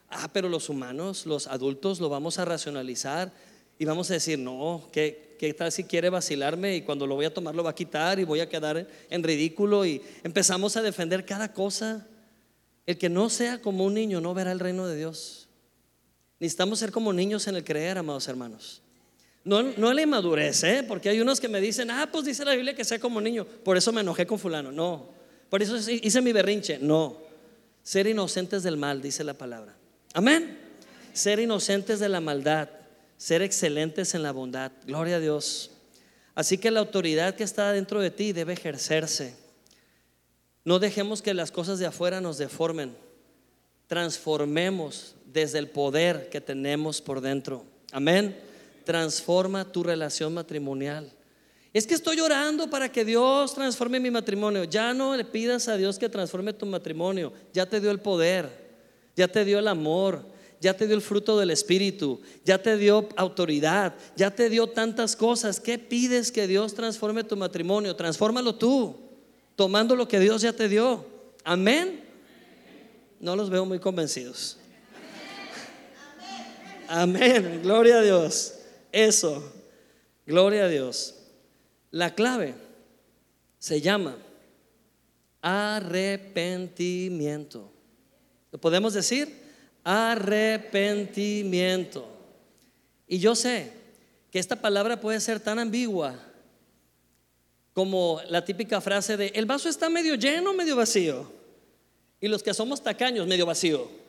[0.09, 3.33] Ah, pero los humanos, los adultos, lo vamos a racionalizar
[3.77, 7.25] y vamos a decir, no, ¿qué, qué tal si quiere vacilarme y cuando lo voy
[7.25, 9.85] a tomar lo va a quitar y voy a quedar en ridículo?
[9.85, 12.07] Y empezamos a defender cada cosa.
[12.87, 15.40] El que no sea como un niño no verá el reino de Dios.
[16.41, 18.81] Necesitamos ser como niños en el creer, amados hermanos.
[19.45, 20.85] No, no la inmadurez, ¿eh?
[20.87, 23.45] porque hay unos que me dicen, ah, pues dice la Biblia que sea como niño,
[23.45, 24.73] por eso me enojé con fulano.
[24.73, 25.09] No,
[25.49, 26.79] por eso hice mi berrinche.
[26.79, 27.19] No,
[27.83, 29.77] ser inocentes del mal, dice la palabra.
[30.15, 30.59] Amén.
[31.13, 32.69] Ser inocentes de la maldad,
[33.17, 34.73] ser excelentes en la bondad.
[34.87, 35.71] Gloria a Dios.
[36.35, 39.37] Así que la autoridad que está dentro de ti debe ejercerse.
[40.65, 42.97] No dejemos que las cosas de afuera nos deformen.
[43.89, 47.65] Transformemos desde el poder que tenemos por dentro.
[47.93, 48.51] Amén
[48.91, 51.13] transforma tu relación matrimonial.
[51.73, 54.65] Es que estoy orando para que Dios transforme mi matrimonio.
[54.65, 57.33] Ya no le pidas a Dios que transforme tu matrimonio.
[57.53, 58.49] Ya te dio el poder,
[59.15, 60.25] ya te dio el amor,
[60.61, 65.15] ya te dio el fruto del Espíritu, ya te dio autoridad, ya te dio tantas
[65.15, 65.61] cosas.
[65.61, 67.95] ¿Qué pides que Dios transforme tu matrimonio?
[67.95, 68.97] Transfórmalo tú,
[69.55, 71.07] tomando lo que Dios ya te dio.
[71.45, 72.03] Amén.
[73.21, 74.60] No los veo muy convencidos.
[76.93, 77.61] Amén.
[77.63, 78.55] Gloria a Dios.
[78.91, 79.53] Eso,
[80.27, 81.15] gloria a Dios.
[81.93, 82.57] La clave
[83.61, 84.17] se llama
[85.41, 87.71] arrepentimiento.
[88.51, 89.33] ¿Lo podemos decir?
[89.85, 92.09] Arrepentimiento.
[93.07, 93.71] Y yo sé
[94.33, 96.19] que esta palabra puede ser tan ambigua
[97.73, 101.31] como la típica frase de el vaso está medio lleno, medio vacío.
[102.21, 104.00] Y los que somos tacaños, medio vacío.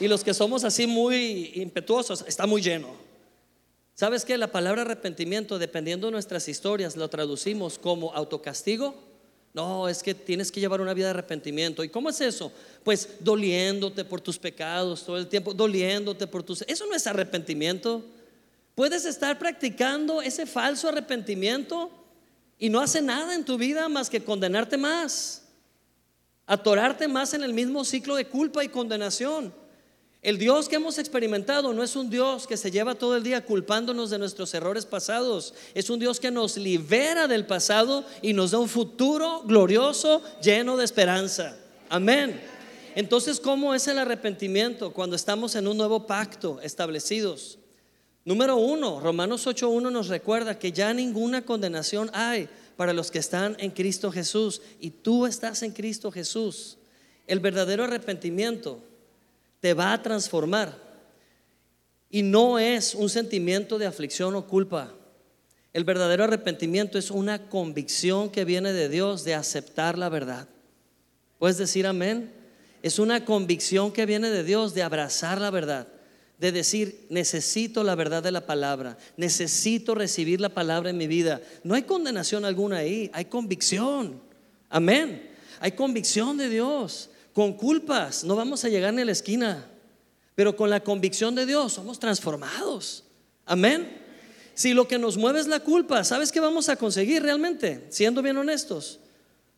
[0.00, 2.88] Y los que somos así muy impetuosos, está muy lleno.
[3.94, 4.38] ¿Sabes qué?
[4.38, 8.94] La palabra arrepentimiento, dependiendo de nuestras historias, lo traducimos como autocastigo.
[9.54, 11.82] No, es que tienes que llevar una vida de arrepentimiento.
[11.82, 12.52] ¿Y cómo es eso?
[12.84, 16.62] Pues doliéndote por tus pecados todo el tiempo, doliéndote por tus...
[16.62, 18.04] Eso no es arrepentimiento.
[18.76, 21.90] Puedes estar practicando ese falso arrepentimiento
[22.56, 25.42] y no hace nada en tu vida más que condenarte más,
[26.46, 29.52] atorarte más en el mismo ciclo de culpa y condenación.
[30.20, 33.44] El Dios que hemos experimentado no es un Dios que se lleva todo el día
[33.44, 35.54] culpándonos de nuestros errores pasados.
[35.74, 40.76] Es un Dios que nos libera del pasado y nos da un futuro glorioso lleno
[40.76, 41.56] de esperanza.
[41.88, 42.40] Amén.
[42.96, 47.58] Entonces, ¿cómo es el arrepentimiento cuando estamos en un nuevo pacto establecidos?
[48.24, 53.56] Número uno, Romanos 8.1 nos recuerda que ya ninguna condenación hay para los que están
[53.60, 56.76] en Cristo Jesús y tú estás en Cristo Jesús.
[57.28, 58.82] El verdadero arrepentimiento
[59.60, 60.88] te va a transformar
[62.10, 64.94] y no es un sentimiento de aflicción o culpa.
[65.72, 70.48] El verdadero arrepentimiento es una convicción que viene de Dios de aceptar la verdad.
[71.38, 72.32] ¿Puedes decir amén?
[72.82, 75.88] Es una convicción que viene de Dios de abrazar la verdad,
[76.38, 81.40] de decir, necesito la verdad de la palabra, necesito recibir la palabra en mi vida.
[81.64, 84.20] No hay condenación alguna ahí, hay convicción.
[84.68, 85.30] Amén.
[85.60, 87.10] Hay convicción de Dios.
[87.38, 89.64] Con culpas no vamos a llegar ni a la esquina,
[90.34, 93.04] pero con la convicción de Dios somos transformados.
[93.46, 93.96] Amén.
[94.54, 97.86] Si lo que nos mueve es la culpa, ¿sabes qué vamos a conseguir realmente?
[97.90, 98.98] Siendo bien honestos,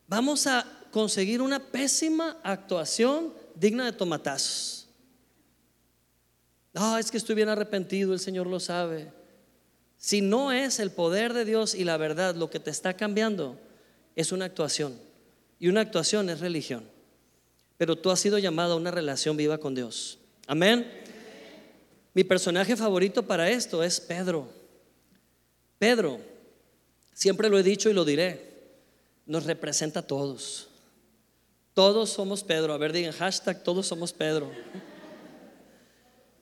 [0.07, 4.87] vamos a conseguir una pésima actuación digna de tomatazos.
[6.75, 9.11] No, es que estoy bien arrepentido, el Señor lo sabe.
[9.97, 13.59] Si no es el poder de Dios y la verdad lo que te está cambiando,
[14.17, 14.99] es una actuación.
[15.59, 17.00] Y una actuación es religión.
[17.81, 20.19] Pero tú has sido llamado a una relación viva con Dios.
[20.47, 20.87] Amén.
[22.13, 24.47] Mi personaje favorito para esto es Pedro.
[25.79, 26.21] Pedro,
[27.15, 28.53] siempre lo he dicho y lo diré,
[29.25, 30.69] nos representa a todos.
[31.73, 32.75] Todos somos Pedro.
[32.75, 34.53] A ver, digan hashtag, todos somos Pedro.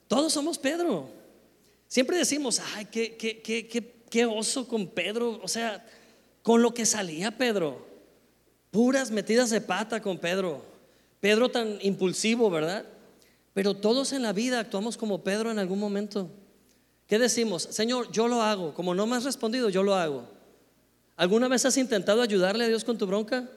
[0.09, 1.09] Todos somos Pedro.
[1.87, 5.38] Siempre decimos, ay, qué, qué, qué, qué, oso con Pedro.
[5.40, 5.87] O sea,
[6.42, 7.87] con lo que salía Pedro.
[8.72, 10.77] Puras metidas de pata con Pedro.
[11.20, 12.85] Pedro tan impulsivo, ¿verdad?
[13.54, 16.31] Pero todos en la vida actuamos como Pedro en algún momento.
[17.07, 17.62] ¿Qué decimos?
[17.70, 18.74] Señor, yo lo hago.
[18.74, 20.28] Como no me has respondido, yo lo hago.
[21.16, 23.48] ¿Alguna vez has intentado ayudarle a Dios con tu bronca?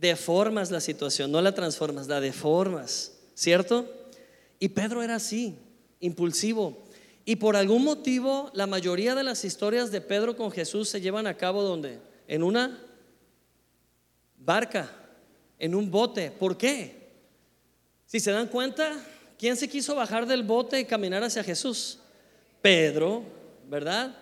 [0.00, 3.86] Deformas la situación, no la transformas, la deformas, ¿cierto?
[4.58, 5.54] Y Pedro era así,
[6.00, 6.82] impulsivo.
[7.24, 11.26] Y por algún motivo, la mayoría de las historias de Pedro con Jesús se llevan
[11.26, 12.00] a cabo donde?
[12.26, 12.80] En una
[14.38, 14.90] barca,
[15.62, 16.30] en un bote.
[16.30, 17.00] ¿Por qué?
[18.04, 19.02] Si se dan cuenta,
[19.42, 21.98] ¿Quién se quiso bajar del bote y caminar hacia Jesús?
[22.60, 23.24] Pedro,
[23.68, 24.14] ¿verdad?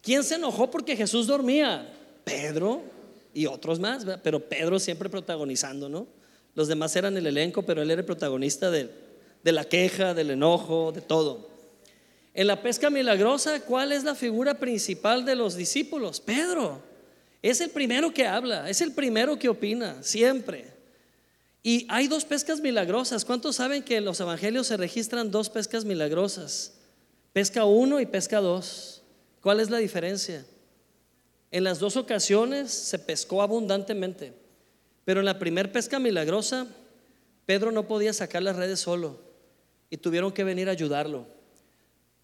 [0.00, 1.86] ¿Quién se enojó porque Jesús dormía?
[2.24, 2.80] Pedro
[3.34, 6.06] y otros más, pero Pedro siempre protagonizando, ¿no?
[6.54, 8.88] Los demás eran el elenco, pero él era el protagonista de,
[9.42, 11.46] de la queja, del enojo, de todo.
[12.32, 16.20] En la pesca milagrosa, ¿cuál es la figura principal de los discípulos?
[16.20, 16.80] Pedro.
[17.42, 20.73] Es el primero que habla, es el primero que opina, siempre.
[21.66, 23.24] Y hay dos pescas milagrosas.
[23.24, 26.74] ¿Cuántos saben que en los evangelios se registran dos pescas milagrosas?
[27.32, 29.00] Pesca uno y pesca dos.
[29.40, 30.44] ¿Cuál es la diferencia?
[31.50, 34.34] En las dos ocasiones se pescó abundantemente,
[35.06, 36.66] pero en la primera pesca milagrosa,
[37.46, 39.18] Pedro no podía sacar las redes solo
[39.88, 41.26] y tuvieron que venir a ayudarlo.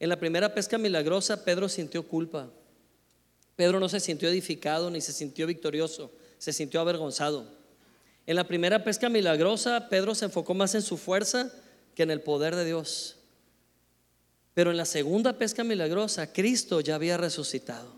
[0.00, 2.50] En la primera pesca milagrosa, Pedro sintió culpa.
[3.57, 7.60] Pedro no se sintió edificado ni se sintió victorioso, se sintió avergonzado.
[8.30, 11.52] En la primera pesca milagrosa, Pedro se enfocó más en su fuerza
[11.96, 13.16] que en el poder de Dios.
[14.54, 17.92] Pero en la segunda pesca milagrosa, Cristo ya había resucitado.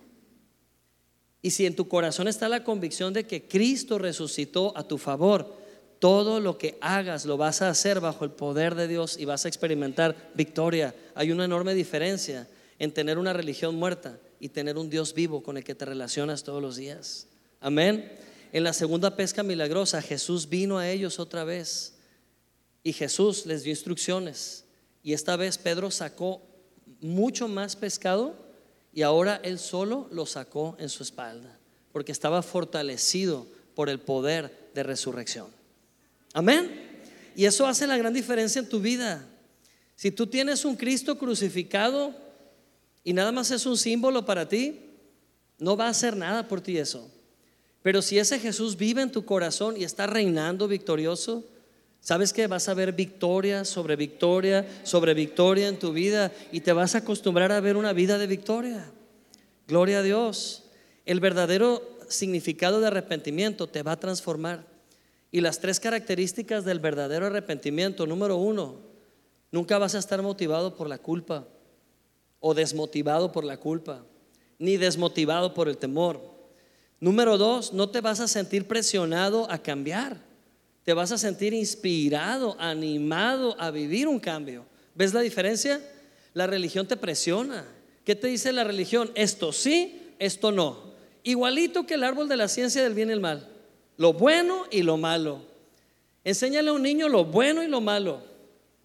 [1.42, 5.54] Y si en tu corazón está la convicción de que Cristo resucitó a tu favor,
[5.98, 9.44] todo lo que hagas lo vas a hacer bajo el poder de Dios y vas
[9.44, 10.94] a experimentar victoria.
[11.14, 15.58] Hay una enorme diferencia en tener una religión muerta y tener un Dios vivo con
[15.58, 17.26] el que te relacionas todos los días.
[17.60, 18.31] Amén.
[18.52, 21.94] En la segunda pesca milagrosa, Jesús vino a ellos otra vez
[22.82, 24.64] y Jesús les dio instrucciones.
[25.02, 26.42] Y esta vez Pedro sacó
[27.00, 28.36] mucho más pescado
[28.92, 31.58] y ahora él solo lo sacó en su espalda,
[31.92, 35.46] porque estaba fortalecido por el poder de resurrección.
[36.34, 36.90] Amén.
[37.34, 39.26] Y eso hace la gran diferencia en tu vida.
[39.96, 42.14] Si tú tienes un Cristo crucificado
[43.02, 44.78] y nada más es un símbolo para ti,
[45.58, 47.10] no va a hacer nada por ti eso.
[47.82, 51.44] Pero si ese Jesús vive en tu corazón y está reinando victorioso,
[52.00, 56.72] ¿sabes que Vas a ver victoria sobre victoria sobre victoria en tu vida y te
[56.72, 58.90] vas a acostumbrar a ver una vida de victoria.
[59.66, 60.64] Gloria a Dios.
[61.06, 64.64] El verdadero significado de arrepentimiento te va a transformar.
[65.30, 68.80] Y las tres características del verdadero arrepentimiento, número uno,
[69.50, 71.48] nunca vas a estar motivado por la culpa
[72.38, 74.04] o desmotivado por la culpa,
[74.58, 76.31] ni desmotivado por el temor.
[77.02, 80.18] Número dos, no te vas a sentir presionado a cambiar.
[80.84, 84.64] Te vas a sentir inspirado, animado a vivir un cambio.
[84.94, 85.80] ¿Ves la diferencia?
[86.32, 87.64] La religión te presiona.
[88.04, 89.10] ¿Qué te dice la religión?
[89.16, 90.92] Esto sí, esto no.
[91.24, 93.48] Igualito que el árbol de la ciencia del bien y el mal.
[93.96, 95.42] Lo bueno y lo malo.
[96.22, 98.22] Enséñale a un niño lo bueno y lo malo.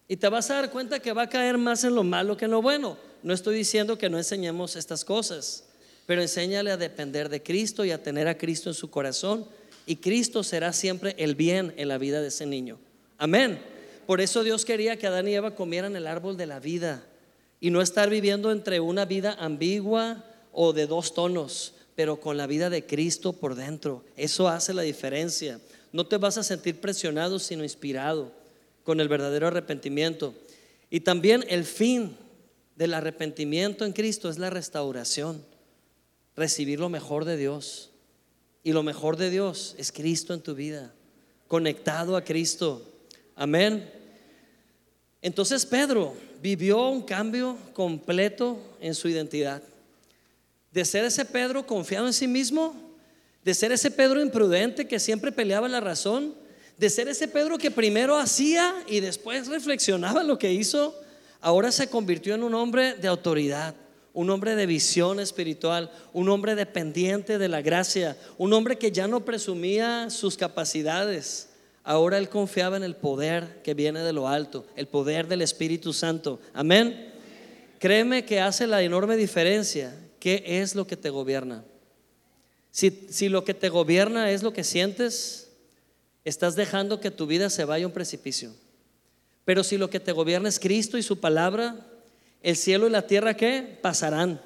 [0.08, 2.46] Y te vas a dar cuenta que va a caer más en lo malo que
[2.46, 2.98] en lo bueno.
[3.22, 5.67] No estoy diciendo que no enseñemos estas cosas,
[6.08, 9.44] pero enséñale a depender de Cristo y a tener a Cristo en su corazón.
[9.84, 12.78] Y Cristo será siempre el bien en la vida de ese niño.
[13.18, 13.60] Amén.
[14.06, 17.04] Por eso Dios quería que Adán y Eva comieran el árbol de la vida
[17.60, 22.46] y no estar viviendo entre una vida ambigua o de dos tonos, pero con la
[22.46, 24.02] vida de Cristo por dentro.
[24.16, 25.60] Eso hace la diferencia.
[25.92, 28.32] No te vas a sentir presionado, sino inspirado
[28.82, 30.32] con el verdadero arrepentimiento.
[30.88, 32.16] Y también el fin
[32.76, 35.44] del arrepentimiento en Cristo es la restauración,
[36.38, 37.90] recibir lo mejor de Dios.
[38.62, 40.92] Y lo mejor de Dios es Cristo en tu vida,
[41.46, 42.82] conectado a Cristo.
[43.34, 43.90] Amén.
[45.20, 49.62] Entonces Pedro vivió un cambio completo en su identidad.
[50.70, 52.74] De ser ese Pedro confiado en sí mismo,
[53.44, 56.34] de ser ese Pedro imprudente que siempre peleaba la razón,
[56.76, 60.94] de ser ese Pedro que primero hacía y después reflexionaba lo que hizo,
[61.40, 63.74] ahora se convirtió en un hombre de autoridad,
[64.18, 69.06] un hombre de visión espiritual, un hombre dependiente de la gracia, un hombre que ya
[69.06, 71.48] no presumía sus capacidades,
[71.84, 75.94] Ahora él confiaba en el poder que viene de lo alto, el poder del Espíritu
[75.94, 76.38] Santo.
[76.52, 77.14] Amén.
[77.78, 79.98] Créeme que hace la enorme diferencia.
[80.20, 81.64] ¿Qué es lo que te gobierna?
[82.70, 85.50] Si, si lo que te gobierna es lo que sientes,
[86.26, 88.52] estás dejando que tu vida se vaya a un precipicio.
[89.46, 91.86] Pero si lo que te gobierna es Cristo y su palabra,
[92.42, 93.78] el cielo y la tierra ¿qué?
[93.80, 94.40] pasarán.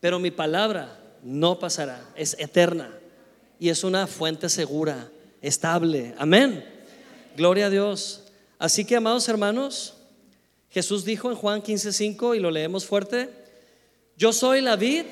[0.00, 2.96] Pero mi palabra no pasará, es eterna
[3.58, 5.08] y es una fuente segura,
[5.40, 6.14] estable.
[6.18, 6.64] Amén.
[7.36, 8.22] Gloria a Dios.
[8.58, 9.94] Así que, amados hermanos,
[10.70, 13.30] Jesús dijo en Juan 15:5 y lo leemos fuerte,
[14.16, 15.04] yo soy la vid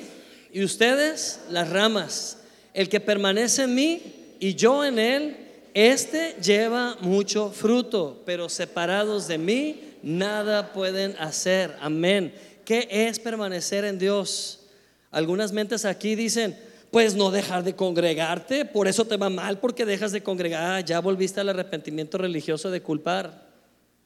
[0.51, 2.39] y ustedes las ramas.
[2.73, 4.01] El que permanece en mí
[4.39, 5.37] y yo en él,
[5.73, 11.75] este lleva mucho fruto, pero separados de mí nada pueden hacer.
[11.81, 12.33] Amén.
[12.63, 14.67] ¿Qué es permanecer en Dios?
[15.11, 16.57] Algunas mentes aquí dicen,
[16.91, 20.79] pues no dejar de congregarte, por eso te va mal porque dejas de congregar, ah,
[20.79, 23.49] ya volviste al arrepentimiento religioso de culpar.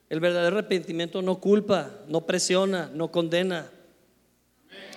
[0.10, 3.70] El verdadero arrepentimiento no culpa, no presiona, no condena.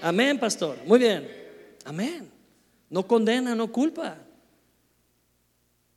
[0.00, 0.78] Amén, pastor.
[0.86, 1.28] Muy bien.
[1.84, 2.30] Amén.
[2.88, 4.16] No condena, no culpa.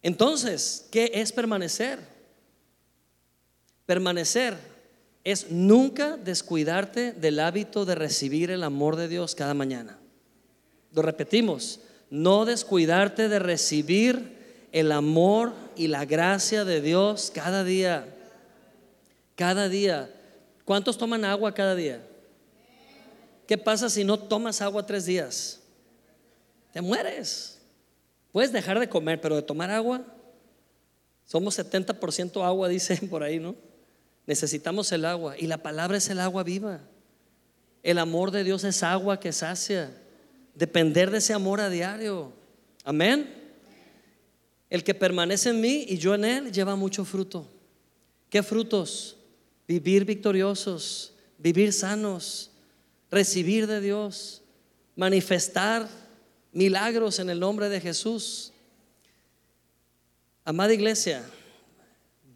[0.01, 1.99] Entonces, ¿qué es permanecer?
[3.85, 4.74] Permanecer
[5.25, 9.97] es nunca descuidarte del hábito de recibir el amor de Dios cada mañana.
[10.93, 11.79] Lo repetimos,
[12.11, 18.07] no descuidarte de recibir el amor y la gracia de Dios cada día.
[19.35, 20.13] Cada día.
[20.63, 22.05] ¿Cuántos toman agua cada día?
[23.47, 25.59] ¿Qué pasa si no tomas agua tres días?
[26.71, 27.59] Te mueres.
[28.31, 30.05] Puedes dejar de comer, pero de tomar agua,
[31.25, 33.55] somos 70% agua, dicen por ahí, ¿no?
[34.27, 36.81] Necesitamos el agua y la palabra es el agua viva.
[37.83, 39.95] El amor de Dios es agua que sacia
[40.55, 42.33] depender de ese amor a diario.
[42.83, 43.29] Amén.
[44.69, 47.47] El que permanece en mí y yo en él lleva mucho fruto.
[48.29, 49.17] ¿Qué frutos?
[49.67, 52.51] Vivir victoriosos, vivir sanos,
[53.11, 54.41] recibir de Dios,
[54.95, 55.87] manifestar
[56.51, 58.51] milagros en el nombre de Jesús.
[60.43, 61.23] Amada iglesia,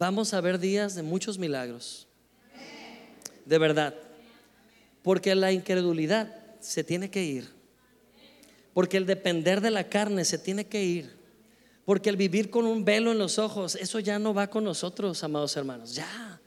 [0.00, 2.08] vamos a ver días de muchos milagros.
[3.44, 3.94] De verdad.
[5.02, 7.48] Porque la incredulidad se tiene que ir.
[8.72, 11.20] Porque el depender de la carne se tiene que ir.
[11.84, 15.22] Porque el vivir con un velo en los ojos, eso ya no va con nosotros,
[15.22, 15.94] amados hermanos.
[15.94, 16.40] Ya,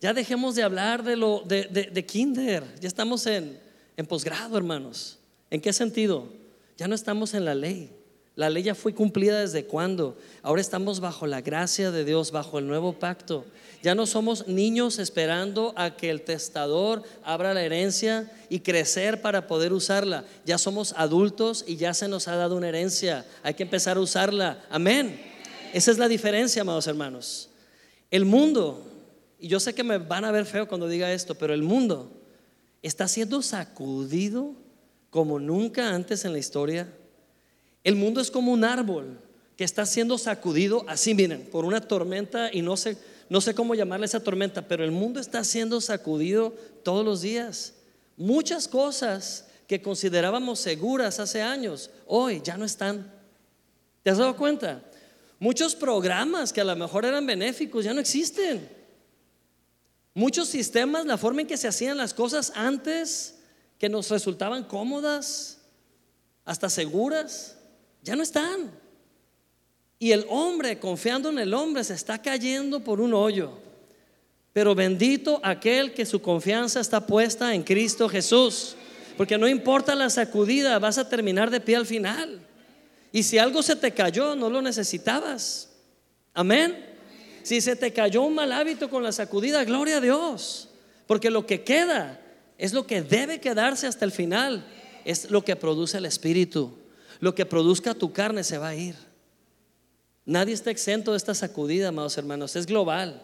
[0.00, 2.64] ya dejemos de hablar de lo de, kinder.
[2.80, 3.60] Ya estamos en,
[3.96, 5.20] en posgrado, hermanos.
[5.48, 6.32] ¿En qué sentido?
[6.76, 7.92] Ya no estamos en la ley.
[8.36, 10.14] La ley ya fue cumplida desde cuándo.
[10.42, 13.46] Ahora estamos bajo la gracia de Dios, bajo el nuevo pacto.
[13.82, 19.46] Ya no somos niños esperando a que el testador abra la herencia y crecer para
[19.46, 20.26] poder usarla.
[20.44, 23.24] Ya somos adultos y ya se nos ha dado una herencia.
[23.42, 24.62] Hay que empezar a usarla.
[24.68, 25.18] Amén.
[25.72, 27.48] Esa es la diferencia, amados hermanos.
[28.10, 28.86] El mundo,
[29.38, 32.12] y yo sé que me van a ver feo cuando diga esto, pero el mundo
[32.82, 34.52] está siendo sacudido
[35.08, 36.86] como nunca antes en la historia
[37.86, 39.16] el mundo es como un árbol
[39.56, 43.76] que está siendo sacudido así, miren, por una tormenta y no sé, no sé cómo
[43.76, 47.74] llamarle esa tormenta, pero el mundo está siendo sacudido todos los días.
[48.16, 53.08] Muchas cosas que considerábamos seguras hace años, hoy ya no están.
[54.02, 54.82] ¿Te has dado cuenta?
[55.38, 58.68] Muchos programas que a lo mejor eran benéficos ya no existen.
[60.12, 63.36] Muchos sistemas, la forma en que se hacían las cosas antes,
[63.78, 65.58] que nos resultaban cómodas,
[66.44, 67.55] hasta seguras,
[68.06, 68.70] ya no están.
[69.98, 73.50] Y el hombre, confiando en el hombre, se está cayendo por un hoyo.
[74.52, 78.76] Pero bendito aquel que su confianza está puesta en Cristo Jesús.
[79.16, 82.40] Porque no importa la sacudida, vas a terminar de pie al final.
[83.10, 85.70] Y si algo se te cayó, no lo necesitabas.
[86.32, 86.86] Amén.
[87.42, 90.68] Si se te cayó un mal hábito con la sacudida, gloria a Dios.
[91.06, 92.20] Porque lo que queda
[92.56, 94.64] es lo que debe quedarse hasta el final.
[95.04, 96.76] Es lo que produce el Espíritu.
[97.20, 98.96] Lo que produzca tu carne se va a ir.
[100.24, 102.56] Nadie está exento de esta sacudida, amados hermanos.
[102.56, 103.22] Es global.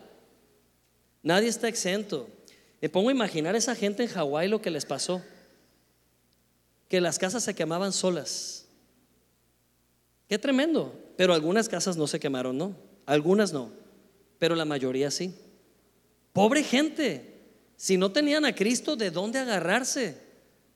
[1.23, 2.29] Nadie está exento.
[2.81, 5.23] Me pongo a imaginar a esa gente en Hawái lo que les pasó.
[6.89, 8.67] Que las casas se quemaban solas.
[10.29, 10.95] Qué tremendo.
[11.17, 12.77] Pero algunas casas no se quemaron, ¿no?
[13.07, 13.71] Algunas no.
[14.39, 15.35] Pero la mayoría sí.
[16.33, 17.33] Pobre gente.
[17.77, 20.17] Si no tenían a Cristo, ¿de dónde agarrarse?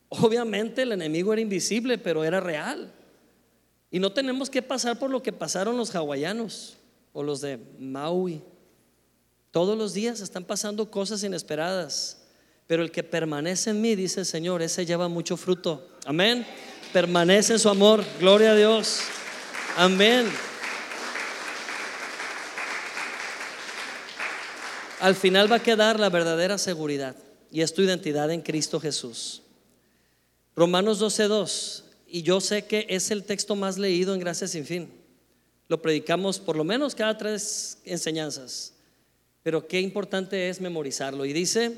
[0.09, 2.93] Obviamente el enemigo era invisible, pero era real.
[3.97, 6.77] Y no tenemos que pasar por lo que pasaron los hawaianos
[7.15, 8.43] o los de Maui.
[9.51, 12.19] Todos los días están pasando cosas inesperadas.
[12.67, 15.89] Pero el que permanece en mí, dice el Señor, ese lleva mucho fruto.
[16.05, 16.47] Amén.
[16.93, 18.05] Permanece en su amor.
[18.21, 19.01] Gloria a Dios.
[19.79, 20.31] Amén.
[25.01, 27.17] Al final va a quedar la verdadera seguridad
[27.51, 29.41] y es tu identidad en Cristo Jesús.
[30.55, 31.86] Romanos 12:2
[32.17, 34.89] y yo sé que es el texto más leído en Gracias sin fin.
[35.69, 38.73] Lo predicamos por lo menos cada tres enseñanzas.
[39.43, 41.27] Pero qué importante es memorizarlo.
[41.27, 41.73] Y dice,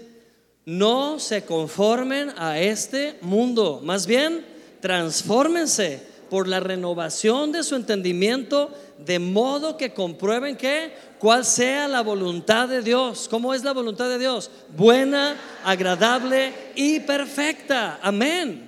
[0.64, 4.46] no se conformen a este mundo, más bien
[4.80, 12.02] transfórmense por la renovación de su entendimiento, de modo que comprueben que cuál sea la
[12.02, 13.26] voluntad de Dios.
[13.28, 14.52] ¿Cómo es la voluntad de Dios?
[14.76, 17.98] Buena, agradable y perfecta.
[18.00, 18.67] Amén.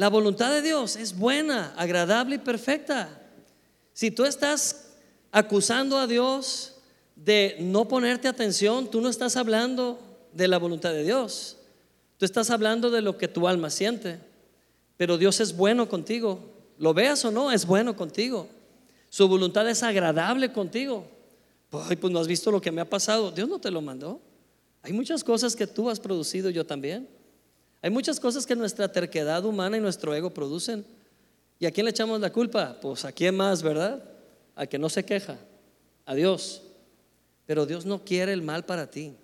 [0.00, 3.20] La voluntad de Dios es buena, agradable y perfecta.
[3.92, 4.94] Si tú estás
[5.30, 6.76] acusando a Dios
[7.16, 10.00] de no ponerte atención, tú no estás hablando
[10.32, 11.58] de la voluntad de Dios.
[12.16, 14.18] Tú estás hablando de lo que tu alma siente.
[14.96, 16.50] Pero Dios es bueno contigo.
[16.78, 18.48] Lo veas o no, es bueno contigo.
[19.10, 21.06] Su voluntad es agradable contigo.
[21.72, 23.32] Ay, pues no has visto lo que me ha pasado.
[23.32, 24.18] Dios no te lo mandó.
[24.80, 27.19] Hay muchas cosas que tú has producido, yo también.
[27.82, 30.84] Hay muchas cosas que nuestra terquedad humana y nuestro ego producen.
[31.58, 32.78] ¿Y a quién le echamos la culpa?
[32.80, 34.02] Pues a quién más, ¿verdad?
[34.54, 35.38] A que no se queja,
[36.04, 36.62] a Dios.
[37.46, 39.14] Pero Dios no quiere el mal para ti.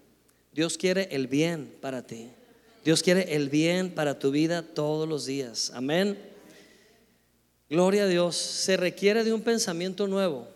[0.52, 2.30] Dios quiere el bien para ti.
[2.84, 5.70] Dios quiere el bien para tu vida todos los días.
[5.74, 6.18] Amén.
[7.68, 8.36] Gloria a Dios.
[8.36, 10.46] Se requiere de un pensamiento nuevo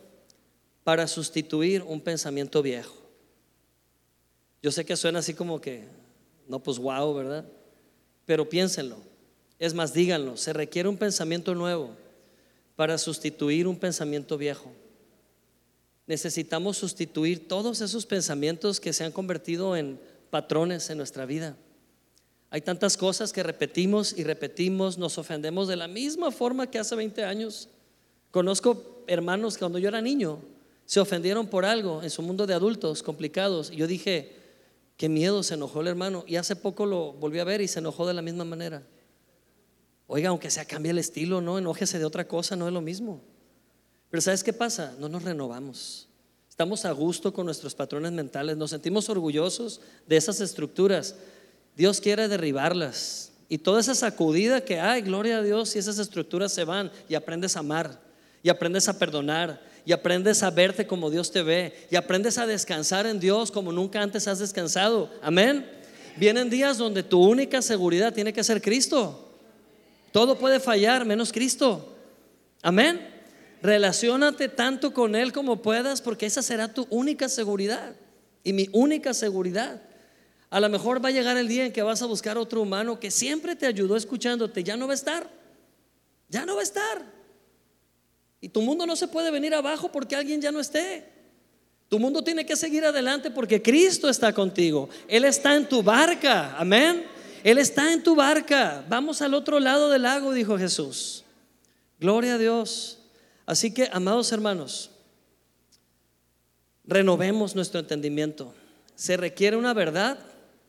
[0.84, 2.96] para sustituir un pensamiento viejo.
[4.62, 5.84] Yo sé que suena así como que,
[6.46, 7.44] no, pues wow, ¿verdad?
[8.30, 8.96] Pero piénsenlo.
[9.58, 11.96] Es más, díganlo, se requiere un pensamiento nuevo
[12.76, 14.70] para sustituir un pensamiento viejo.
[16.06, 19.98] Necesitamos sustituir todos esos pensamientos que se han convertido en
[20.30, 21.56] patrones en nuestra vida.
[22.50, 26.94] Hay tantas cosas que repetimos y repetimos, nos ofendemos de la misma forma que hace
[26.94, 27.68] 20 años.
[28.30, 30.38] Conozco hermanos que cuando yo era niño
[30.84, 33.72] se ofendieron por algo en su mundo de adultos complicados.
[33.72, 34.39] Y yo dije,
[35.00, 36.24] Qué miedo, se enojó el hermano.
[36.26, 38.82] Y hace poco lo volví a ver y se enojó de la misma manera.
[40.06, 43.22] Oiga, aunque sea cambie el estilo, no, enójese de otra cosa, no es lo mismo.
[44.10, 44.94] Pero ¿sabes qué pasa?
[44.98, 46.06] No nos renovamos.
[46.50, 51.14] Estamos a gusto con nuestros patrones mentales, nos sentimos orgullosos de esas estructuras.
[51.74, 53.32] Dios quiere derribarlas.
[53.48, 57.14] Y toda esa sacudida que hay, gloria a Dios, y esas estructuras se van y
[57.14, 58.02] aprendes a amar,
[58.42, 62.46] y aprendes a perdonar, y aprendes a verte como Dios te ve y aprendes a
[62.46, 65.10] descansar en Dios como nunca antes has descansado.
[65.20, 65.68] Amén.
[66.16, 69.34] Vienen días donde tu única seguridad tiene que ser Cristo.
[70.12, 71.92] Todo puede fallar menos Cristo.
[72.62, 73.04] Amén.
[73.62, 77.96] Relaciónate tanto con Él como puedas porque esa será tu única seguridad
[78.44, 79.82] y mi única seguridad.
[80.50, 83.00] A lo mejor va a llegar el día en que vas a buscar otro humano
[83.00, 85.28] que siempre te ayudó escuchándote, ya no va a estar.
[86.28, 87.19] Ya no va a estar.
[88.40, 91.06] Y tu mundo no se puede venir abajo porque alguien ya no esté.
[91.88, 94.88] Tu mundo tiene que seguir adelante porque Cristo está contigo.
[95.08, 96.56] Él está en tu barca.
[96.56, 97.04] Amén.
[97.42, 98.84] Él está en tu barca.
[98.88, 101.24] Vamos al otro lado del lago, dijo Jesús.
[101.98, 102.98] Gloria a Dios.
[103.44, 104.90] Así que, amados hermanos,
[106.84, 108.54] renovemos nuestro entendimiento.
[108.94, 110.18] Se requiere una verdad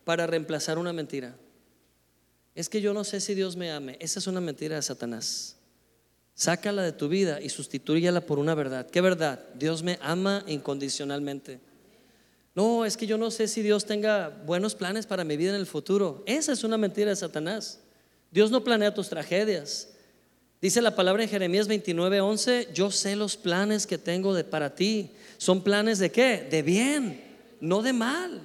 [0.03, 1.35] para reemplazar una mentira.
[2.55, 3.97] Es que yo no sé si Dios me ame.
[3.99, 5.55] Esa es una mentira de Satanás.
[6.33, 8.89] Sácala de tu vida y sustitúyala por una verdad.
[8.89, 9.39] ¿Qué verdad?
[9.55, 11.59] Dios me ama incondicionalmente.
[12.53, 15.55] No, es que yo no sé si Dios tenga buenos planes para mi vida en
[15.55, 16.23] el futuro.
[16.25, 17.79] Esa es una mentira de Satanás.
[18.31, 19.89] Dios no planea tus tragedias.
[20.61, 24.75] Dice la palabra en Jeremías 29, 11, yo sé los planes que tengo de, para
[24.75, 25.11] ti.
[25.37, 26.47] ¿Son planes de qué?
[26.49, 27.21] De bien,
[27.59, 28.41] no de mal.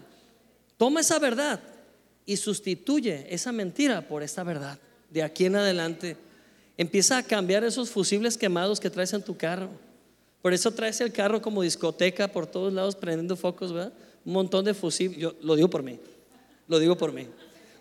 [0.76, 1.60] Toma esa verdad
[2.24, 4.78] y sustituye esa mentira por esta verdad.
[5.10, 6.16] De aquí en adelante
[6.76, 9.70] empieza a cambiar esos fusibles quemados que traes en tu carro.
[10.42, 13.92] Por eso traes el carro como discoteca por todos lados prendiendo focos, ¿verdad?
[14.24, 15.18] Un montón de fusibles.
[15.18, 15.98] Yo lo digo por mí.
[16.68, 17.26] Lo digo por mí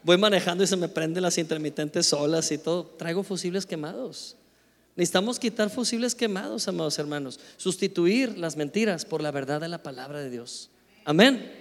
[0.06, 2.86] voy manejando y se me prenden las intermitentes solas y todo.
[2.86, 4.38] Traigo fusibles quemados.
[4.96, 7.40] Necesitamos quitar fusibles quemados, amados hermanos.
[7.58, 10.70] Sustituir las mentiras por la verdad de la palabra de Dios.
[11.06, 11.52] Amén.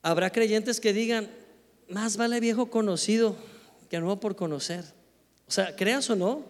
[0.00, 1.28] Habrá creyentes que digan,
[1.88, 3.36] más vale viejo conocido
[3.90, 4.84] que nuevo por conocer.
[5.52, 6.46] O sea, creas o no,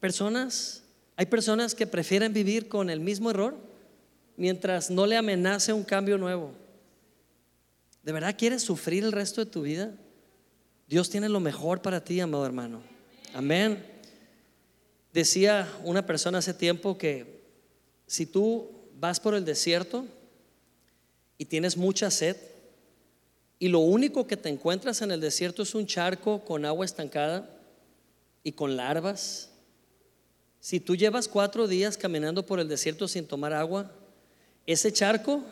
[0.00, 0.82] personas,
[1.14, 3.56] hay personas que prefieren vivir con el mismo error
[4.36, 6.50] mientras no le amenace un cambio nuevo.
[8.02, 9.92] ¿De verdad quieres sufrir el resto de tu vida?
[10.88, 12.82] Dios tiene lo mejor para ti, amado hermano.
[13.32, 13.86] Amén.
[15.12, 17.44] Decía una persona hace tiempo que
[18.08, 20.04] si tú vas por el desierto
[21.38, 22.36] y tienes mucha sed
[23.60, 27.60] y lo único que te encuentras en el desierto es un charco con agua estancada
[28.42, 29.50] y con larvas,
[30.60, 33.90] si tú llevas cuatro días caminando por el desierto sin tomar agua,
[34.66, 35.42] ese charco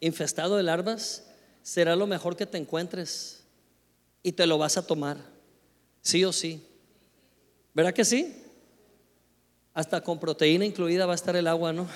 [0.00, 1.26] infestado de larvas
[1.62, 3.44] será lo mejor que te encuentres
[4.22, 5.18] y te lo vas a tomar,
[6.00, 6.62] sí o sí.
[7.74, 8.42] ¿Verdad que sí?
[9.74, 11.88] Hasta con proteína incluida va a estar el agua, ¿no?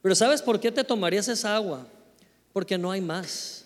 [0.00, 1.86] Pero ¿sabes por qué te tomarías esa agua?
[2.52, 3.64] Porque no hay más.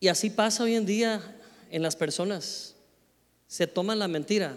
[0.00, 1.20] Y así pasa hoy en día
[1.70, 2.71] en las personas.
[3.52, 4.56] Se toman la mentira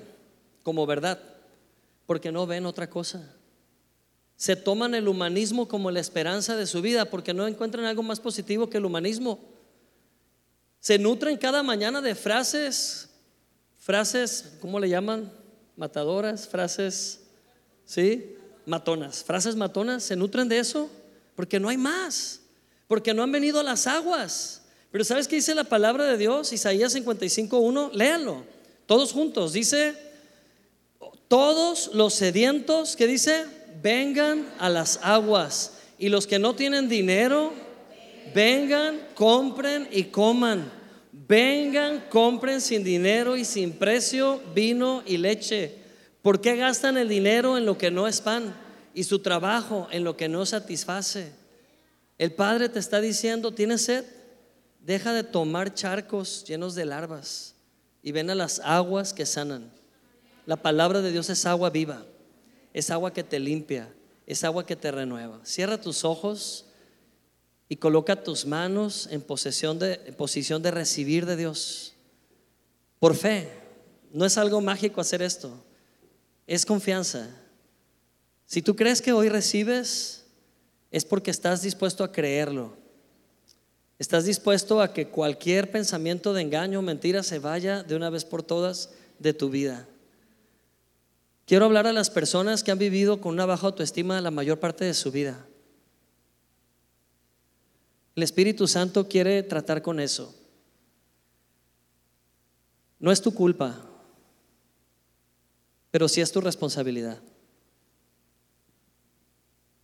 [0.63, 1.19] como verdad
[2.05, 3.29] porque no ven otra cosa.
[4.37, 8.21] Se toman el humanismo como la esperanza de su vida porque no encuentran algo más
[8.21, 9.37] positivo que el humanismo.
[10.79, 13.09] Se nutren cada mañana de frases,
[13.75, 15.29] frases, ¿cómo le llaman?
[15.75, 17.19] Matadoras, frases,
[17.83, 18.37] ¿sí?
[18.65, 20.89] Matonas, frases matonas, se nutren de eso
[21.35, 22.39] porque no hay más,
[22.87, 24.61] porque no han venido a las aguas.
[24.89, 26.53] Pero ¿sabes qué dice la palabra de Dios?
[26.53, 28.54] Isaías 55.1, léanlo,
[28.85, 29.53] todos juntos.
[29.53, 29.95] Dice,
[31.27, 33.45] todos los sedientos, ¿qué dice?
[33.81, 35.73] vengan a las aguas.
[35.99, 37.53] Y los que no tienen dinero,
[38.33, 40.71] vengan, compren y coman.
[41.11, 45.75] Vengan, compren sin dinero y sin precio vino y leche.
[46.21, 48.55] ¿Por qué gastan el dinero en lo que no es pan
[48.93, 51.31] y su trabajo en lo que no satisface?
[52.17, 54.05] El Padre te está diciendo, ¿tienes sed?
[54.81, 57.54] Deja de tomar charcos llenos de larvas
[58.05, 59.69] y ven a las aguas que sanan.
[60.45, 62.05] La palabra de Dios es agua viva
[62.75, 63.87] es agua que te limpia,
[64.27, 65.39] es agua que te renueva.
[65.45, 66.65] Cierra tus ojos
[67.69, 71.93] y coloca tus manos en, posesión de, posición de recibir de Dios.
[72.99, 73.49] Por fe.
[74.11, 75.55] No es algo mágico hacer esto.
[76.47, 77.29] Es confianza.
[78.45, 80.25] Si tú crees que hoy recibes,
[80.91, 82.75] es porque estás dispuesto a creerlo.
[83.97, 88.25] Estás dispuesto a que cualquier pensamiento de engaño o mentira se vaya de una vez
[88.25, 89.87] por todas de tu vida.
[91.45, 94.83] Quiero hablar a las personas que han vivido con una baja autoestima la mayor parte
[94.83, 95.45] de su vida.
[98.15, 100.35] El Espíritu Santo quiere tratar con eso.
[102.99, 103.81] No es tu culpa,
[105.91, 107.21] pero sí es tu responsabilidad.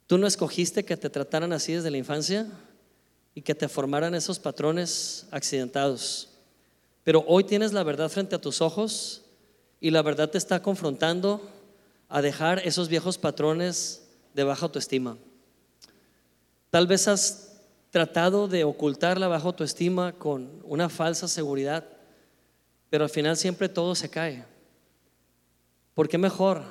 [0.08, 2.48] Tú no escogiste que te trataran así desde la infancia
[3.34, 6.30] y que te formaran esos patrones accidentados.
[7.04, 9.24] Pero hoy tienes la verdad frente a tus ojos
[9.80, 11.42] y la verdad te está confrontando
[12.10, 14.04] a dejar esos viejos patrones
[14.34, 15.18] de baja autoestima.
[16.70, 21.86] Tal vez has tratado de ocultar la baja autoestima con una falsa seguridad,
[22.90, 24.46] pero al final siempre todo se cae.
[25.94, 26.64] ¿Por qué mejor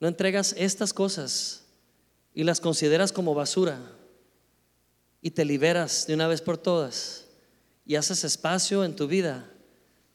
[0.00, 1.64] no entregas estas cosas
[2.34, 3.78] y las consideras como basura
[5.24, 7.24] y te liberas de una vez por todas
[7.86, 9.50] y haces espacio en tu vida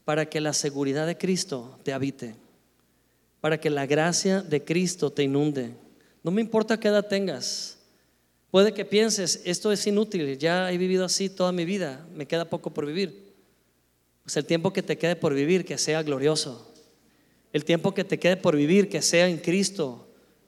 [0.04, 2.36] para que la seguridad de Cristo te habite,
[3.40, 5.74] para que la gracia de Cristo te inunde.
[6.22, 7.76] No me importa qué edad tengas.
[8.52, 12.48] Puede que pienses, esto es inútil, ya he vivido así toda mi vida, me queda
[12.48, 13.34] poco por vivir.
[14.22, 16.72] Pues el tiempo que te quede por vivir, que sea glorioso.
[17.52, 20.06] El tiempo que te quede por vivir, que sea en Cristo,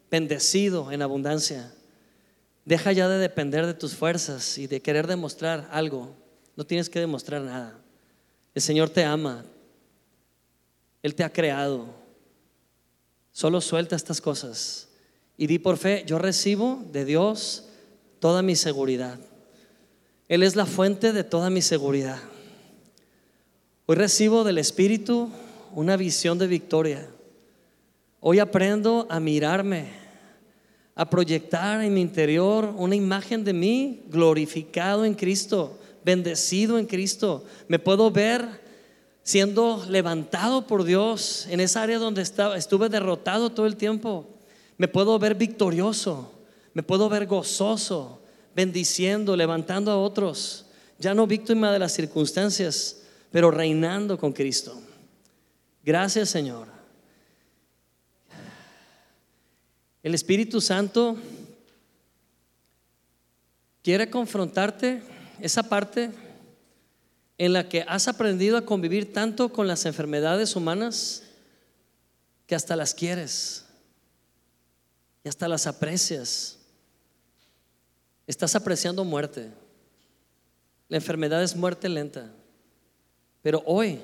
[0.09, 1.75] bendecido en abundancia.
[2.65, 6.15] Deja ya de depender de tus fuerzas y de querer demostrar algo.
[6.57, 7.79] No tienes que demostrar nada.
[8.55, 9.45] El Señor te ama,
[11.03, 11.87] él te ha creado.
[13.33, 14.89] Solo suelta estas cosas
[15.37, 17.65] y di por fe, yo recibo de Dios
[18.21, 19.19] toda mi seguridad.
[20.29, 22.19] Él es la fuente de toda mi seguridad.
[23.87, 25.31] Hoy recibo del Espíritu
[25.75, 27.09] una visión de victoria.
[28.21, 30.02] Hoy aprendo a mirarme,
[30.95, 37.45] a proyectar en mi interior una imagen de mí glorificado en Cristo, bendecido en Cristo.
[37.69, 38.61] Me puedo ver
[39.23, 44.27] siendo levantado por Dios en esa área donde estaba, estuve derrotado todo el tiempo.
[44.77, 46.33] Me puedo ver victorioso,
[46.75, 48.21] me puedo ver gozoso,
[48.55, 50.67] bendiciendo, levantando a otros.
[50.99, 54.79] Ya no víctima de las circunstancias, pero reinando con Cristo.
[55.85, 56.82] Gracias Señor.
[60.03, 61.17] El Espíritu Santo
[63.83, 65.03] quiere confrontarte
[65.41, 66.11] esa parte
[67.39, 71.23] en la que has aprendido a convivir tanto con las enfermedades humanas
[72.47, 73.65] que hasta las quieres
[75.23, 76.59] y hasta las aprecias.
[78.27, 79.51] Estás apreciando muerte.
[80.89, 82.33] La enfermedad es muerte lenta.
[83.41, 84.01] Pero hoy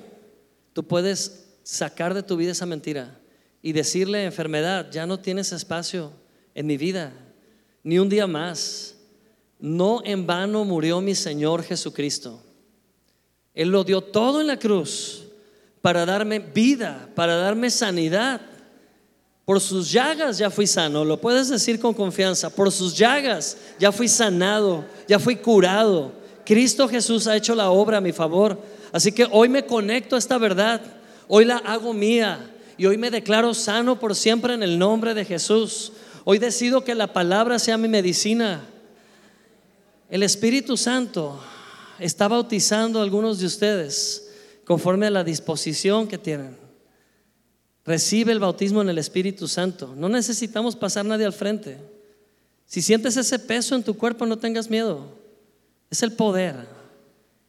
[0.71, 3.19] tú puedes sacar de tu vida esa mentira
[3.61, 6.13] y decirle, enfermedad, ya no tienes espacio
[6.55, 7.11] en mi vida,
[7.83, 8.95] ni un día más.
[9.59, 12.41] No en vano murió mi Señor Jesucristo.
[13.53, 15.25] Él lo dio todo en la cruz
[15.81, 18.39] para darme vida, para darme sanidad.
[19.43, 22.49] Por sus llagas ya fui sano, lo puedes decir con confianza.
[22.49, 26.13] Por sus llagas ya fui sanado, ya fui curado.
[26.45, 28.57] Cristo Jesús ha hecho la obra a mi favor.
[28.93, 30.81] Así que hoy me conecto a esta verdad,
[31.27, 32.49] hoy la hago mía
[32.79, 35.91] y hoy me declaro sano por siempre en el nombre de Jesús.
[36.23, 38.65] Hoy decido que la palabra sea mi medicina.
[40.09, 41.41] El Espíritu Santo
[41.99, 44.31] está bautizando a algunos de ustedes
[44.63, 46.55] conforme a la disposición que tienen.
[47.83, 49.93] Recibe el bautismo en el Espíritu Santo.
[49.97, 51.79] No necesitamos pasar nadie al frente.
[52.65, 55.17] Si sientes ese peso en tu cuerpo, no tengas miedo.
[55.91, 56.55] Es el poder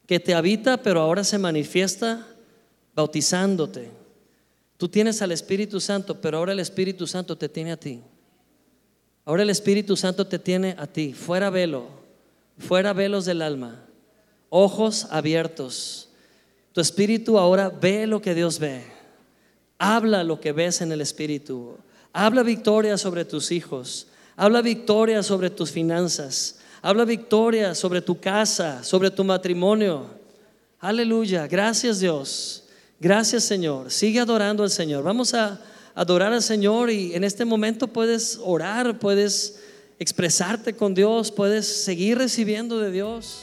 [0.07, 2.27] que te habita, pero ahora se manifiesta
[2.93, 4.00] bautizándote.
[4.81, 8.01] Tú tienes al Espíritu Santo, pero ahora el Espíritu Santo te tiene a ti.
[9.25, 11.13] Ahora el Espíritu Santo te tiene a ti.
[11.13, 11.85] Fuera velo,
[12.57, 13.85] fuera velos del alma
[14.49, 16.09] ojos abiertos.
[16.73, 18.83] Tu espíritu ahora ve lo que Dios ve.
[19.77, 21.77] Habla lo que ves en el espíritu.
[22.11, 24.07] Habla victoria sobre tus hijos.
[24.35, 26.57] Habla victoria sobre tus finanzas.
[26.81, 30.07] Habla victoria sobre tu casa, sobre tu matrimonio.
[30.79, 31.45] Aleluya.
[31.45, 32.60] Gracias Dios.
[33.01, 33.89] Gracias Señor.
[33.89, 35.03] Sigue adorando al Señor.
[35.03, 35.59] Vamos a
[35.95, 39.59] adorar al Señor y en este momento puedes orar, puedes
[39.97, 43.41] expresarte con Dios, puedes seguir recibiendo de Dios.